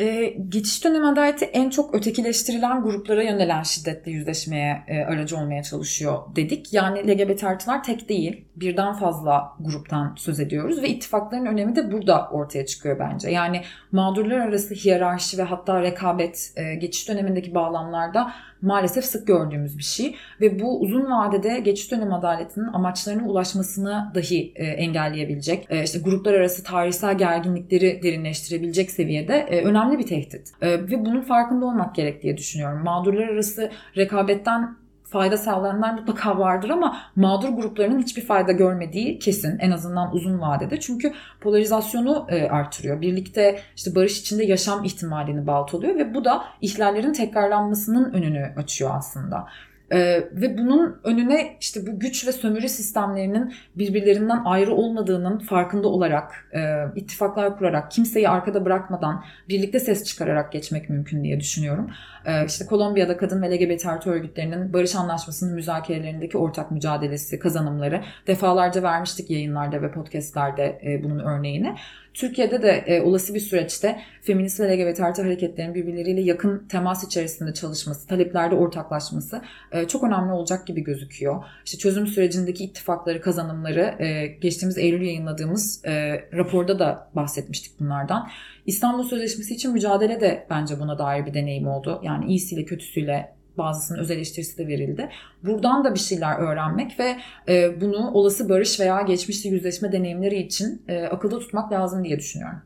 E, 0.00 0.34
geçiş 0.48 0.84
dönem 0.84 1.04
adaleti 1.04 1.44
en 1.44 1.70
çok 1.70 1.94
ötekileştirilen 1.94 2.82
gruplara 2.82 3.22
yönelen 3.22 3.62
şiddetle 3.62 4.10
yüzleşmeye 4.12 4.84
e, 4.88 5.04
aracı 5.04 5.36
olmaya 5.36 5.62
çalışıyor 5.62 6.18
dedik. 6.36 6.72
Yani 6.72 7.08
LGBT 7.08 7.44
artılar 7.44 7.84
tek 7.84 8.08
değil, 8.08 8.44
birden 8.56 8.92
fazla 8.92 9.52
gruptan 9.60 10.14
söz 10.18 10.40
ediyoruz 10.40 10.82
ve 10.82 10.88
ittifakların 10.88 11.46
önemi 11.46 11.76
de 11.76 11.92
burada 11.92 12.28
ortaya 12.28 12.66
çıkıyor 12.66 12.98
bence. 12.98 13.30
Yani 13.30 13.62
mağdurlar 13.92 14.38
arası 14.38 14.74
hiyerarşi 14.74 15.38
ve 15.38 15.42
hatta 15.42 15.82
rekabet 15.82 16.52
e, 16.56 16.74
geçiş 16.74 17.08
dönemindeki 17.08 17.54
bağlamlarda 17.54 18.32
maalesef 18.62 19.04
sık 19.04 19.26
gördüğümüz 19.26 19.78
bir 19.78 19.82
şey 19.82 20.16
ve 20.40 20.60
bu 20.60 20.80
uzun 20.80 21.10
vadede 21.10 21.60
geçiş 21.60 21.90
dönem 21.90 22.12
adaletinin 22.12 22.66
amaçlarına 22.72 23.28
ulaşmasını 23.28 24.12
dahi 24.14 24.52
e, 24.54 24.64
engelleyebilecek, 24.64 25.66
e, 25.70 25.82
işte 25.82 25.98
gruplar 25.98 26.34
arası 26.34 26.64
tarihsel 26.64 27.18
gerginlikleri 27.18 28.00
derinleştirebilecek 28.02 28.90
seviyede 28.90 29.34
e, 29.34 29.64
önemli 29.64 29.98
bir 29.98 30.06
tehdit. 30.06 30.52
E, 30.62 30.72
ve 30.72 31.04
bunun 31.04 31.20
farkında 31.20 31.66
olmak 31.66 31.94
gerek 31.94 32.22
diye 32.22 32.36
düşünüyorum. 32.36 32.84
Mağdurlar 32.84 33.28
arası 33.28 33.70
rekabetten 33.96 34.76
fayda 35.16 35.36
sağlayanlar 35.36 35.94
mutlaka 35.94 36.38
vardır 36.38 36.70
ama 36.70 36.96
mağdur 37.16 37.48
gruplarının 37.48 38.02
hiçbir 38.02 38.22
fayda 38.22 38.52
görmediği 38.52 39.18
kesin 39.18 39.58
en 39.58 39.70
azından 39.70 40.14
uzun 40.14 40.40
vadede. 40.40 40.80
Çünkü 40.80 41.12
polarizasyonu 41.40 42.26
e, 42.30 42.48
artırıyor. 42.48 43.00
Birlikte 43.00 43.58
işte 43.76 43.94
barış 43.94 44.20
içinde 44.20 44.44
yaşam 44.44 44.84
ihtimalini 44.84 45.46
baltalıyor 45.46 45.94
ve 45.94 46.14
bu 46.14 46.24
da 46.24 46.44
ihlallerin 46.60 47.12
tekrarlanmasının 47.12 48.12
önünü 48.12 48.52
açıyor 48.56 48.90
aslında. 48.94 49.46
Ee, 49.92 50.28
ve 50.32 50.58
bunun 50.58 51.00
önüne 51.04 51.56
işte 51.60 51.86
bu 51.86 52.00
güç 52.00 52.26
ve 52.26 52.32
sömürü 52.32 52.68
sistemlerinin 52.68 53.54
birbirlerinden 53.76 54.42
ayrı 54.44 54.74
olmadığının 54.74 55.38
farkında 55.38 55.88
olarak, 55.88 56.48
e, 56.54 56.84
ittifaklar 57.00 57.58
kurarak, 57.58 57.90
kimseyi 57.90 58.28
arkada 58.28 58.64
bırakmadan, 58.64 59.24
birlikte 59.48 59.80
ses 59.80 60.04
çıkararak 60.04 60.52
geçmek 60.52 60.90
mümkün 60.90 61.24
diye 61.24 61.40
düşünüyorum. 61.40 61.90
Ee, 62.26 62.46
işte 62.46 62.66
Kolombiya'da 62.66 63.16
kadın 63.16 63.42
ve 63.42 63.56
LGBT 63.56 63.86
artı 63.86 64.10
örgütlerinin 64.10 64.72
barış 64.72 64.94
anlaşmasının 64.94 65.54
müzakerelerindeki 65.54 66.38
ortak 66.38 66.70
mücadelesi, 66.70 67.38
kazanımları 67.38 68.02
defalarca 68.26 68.82
vermiştik 68.82 69.30
yayınlarda 69.30 69.82
ve 69.82 69.92
podcastlerde 69.92 70.80
e, 70.86 71.04
bunun 71.04 71.18
örneğini. 71.18 71.76
Türkiye'de 72.16 72.62
de 72.62 72.84
e, 72.86 73.00
olası 73.00 73.34
bir 73.34 73.40
süreçte 73.40 74.00
feminist 74.22 74.60
ve 74.60 74.78
LGBT 74.78 75.00
artı 75.00 75.22
hareketlerin 75.22 75.74
birbirleriyle 75.74 76.20
yakın 76.20 76.68
temas 76.68 77.04
içerisinde 77.04 77.54
çalışması, 77.54 78.08
taleplerde 78.08 78.54
ortaklaşması 78.54 79.42
e, 79.72 79.88
çok 79.88 80.04
önemli 80.04 80.32
olacak 80.32 80.66
gibi 80.66 80.84
gözüküyor. 80.84 81.44
İşte 81.64 81.78
çözüm 81.78 82.06
sürecindeki 82.06 82.64
ittifakları, 82.64 83.20
kazanımları 83.20 84.02
e, 84.04 84.26
geçtiğimiz 84.26 84.78
Eylül 84.78 85.02
yayınladığımız 85.02 85.84
e, 85.84 86.24
raporda 86.32 86.78
da 86.78 87.10
bahsetmiştik 87.14 87.80
bunlardan. 87.80 88.28
İstanbul 88.66 89.04
Sözleşmesi 89.04 89.54
için 89.54 89.72
mücadele 89.72 90.20
de 90.20 90.46
bence 90.50 90.80
buna 90.80 90.98
dair 90.98 91.26
bir 91.26 91.34
deneyim 91.34 91.68
oldu. 91.68 92.00
Yani 92.04 92.26
iyisiyle 92.26 92.64
kötüsüyle 92.64 93.35
bazısının 93.58 93.98
öz 93.98 94.10
eleştirisi 94.10 94.58
de 94.58 94.66
verildi. 94.66 95.10
Buradan 95.42 95.84
da 95.84 95.94
bir 95.94 95.98
şeyler 95.98 96.38
öğrenmek 96.38 97.00
ve 97.00 97.16
e, 97.48 97.80
bunu 97.80 98.10
olası 98.10 98.48
barış 98.48 98.80
veya 98.80 99.02
geçmişte 99.02 99.48
yüzleşme 99.48 99.92
deneyimleri 99.92 100.38
için 100.38 100.82
e, 100.88 101.04
akılda 101.04 101.38
tutmak 101.38 101.72
lazım 101.72 102.04
diye 102.04 102.18
düşünüyorum. 102.18 102.58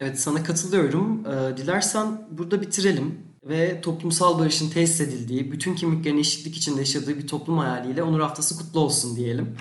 Evet 0.00 0.20
sana 0.20 0.42
katılıyorum. 0.42 1.26
E, 1.26 1.56
dilersen 1.56 2.06
burada 2.30 2.62
bitirelim 2.62 3.18
ve 3.44 3.80
toplumsal 3.80 4.38
barışın 4.38 4.70
tesis 4.70 5.00
edildiği, 5.00 5.52
bütün 5.52 5.74
kimliklerin 5.74 6.18
eşitlik 6.18 6.56
içinde 6.56 6.80
yaşadığı 6.80 7.18
bir 7.18 7.26
toplum 7.26 7.58
hayaliyle 7.58 8.02
Onur 8.02 8.20
Haftası 8.20 8.58
kutlu 8.58 8.80
olsun 8.80 9.16
diyelim. 9.16 9.56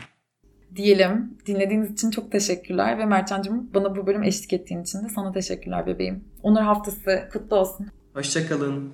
Diyelim. 0.76 1.38
Dinlediğiniz 1.46 1.92
için 1.92 2.12
çok 2.12 2.32
teşekkürler 2.32 2.98
ve 2.98 3.06
Mertcan'cığım 3.06 3.74
bana 3.74 3.96
bu 3.96 4.08
bölüm 4.08 4.24
eşlik 4.24 4.54
ettiğin 4.54 4.82
için 4.82 5.04
de 5.04 5.10
sana 5.10 5.32
teşekkürler 5.32 5.88
bebeğim. 5.88 6.24
Onur 6.44 6.62
Haftası 6.62 7.30
kutlu 7.34 7.56
olsun. 7.56 7.88
Hoşçakalın. 8.14 8.94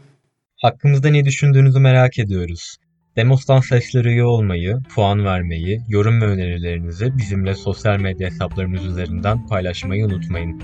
Hakkımızda 0.63 1.09
ne 1.09 1.25
düşündüğünüzü 1.25 1.79
merak 1.79 2.19
ediyoruz. 2.19 2.77
Demos'tan 3.15 3.59
sesleri 3.59 4.07
üye 4.07 4.23
olmayı, 4.23 4.77
puan 4.95 5.25
vermeyi, 5.25 5.81
yorum 5.87 6.21
ve 6.21 6.25
önerilerinizi 6.25 7.17
bizimle 7.17 7.55
sosyal 7.55 7.99
medya 7.99 8.29
hesaplarımız 8.29 8.85
üzerinden 8.85 9.47
paylaşmayı 9.47 10.05
unutmayın. 10.05 10.61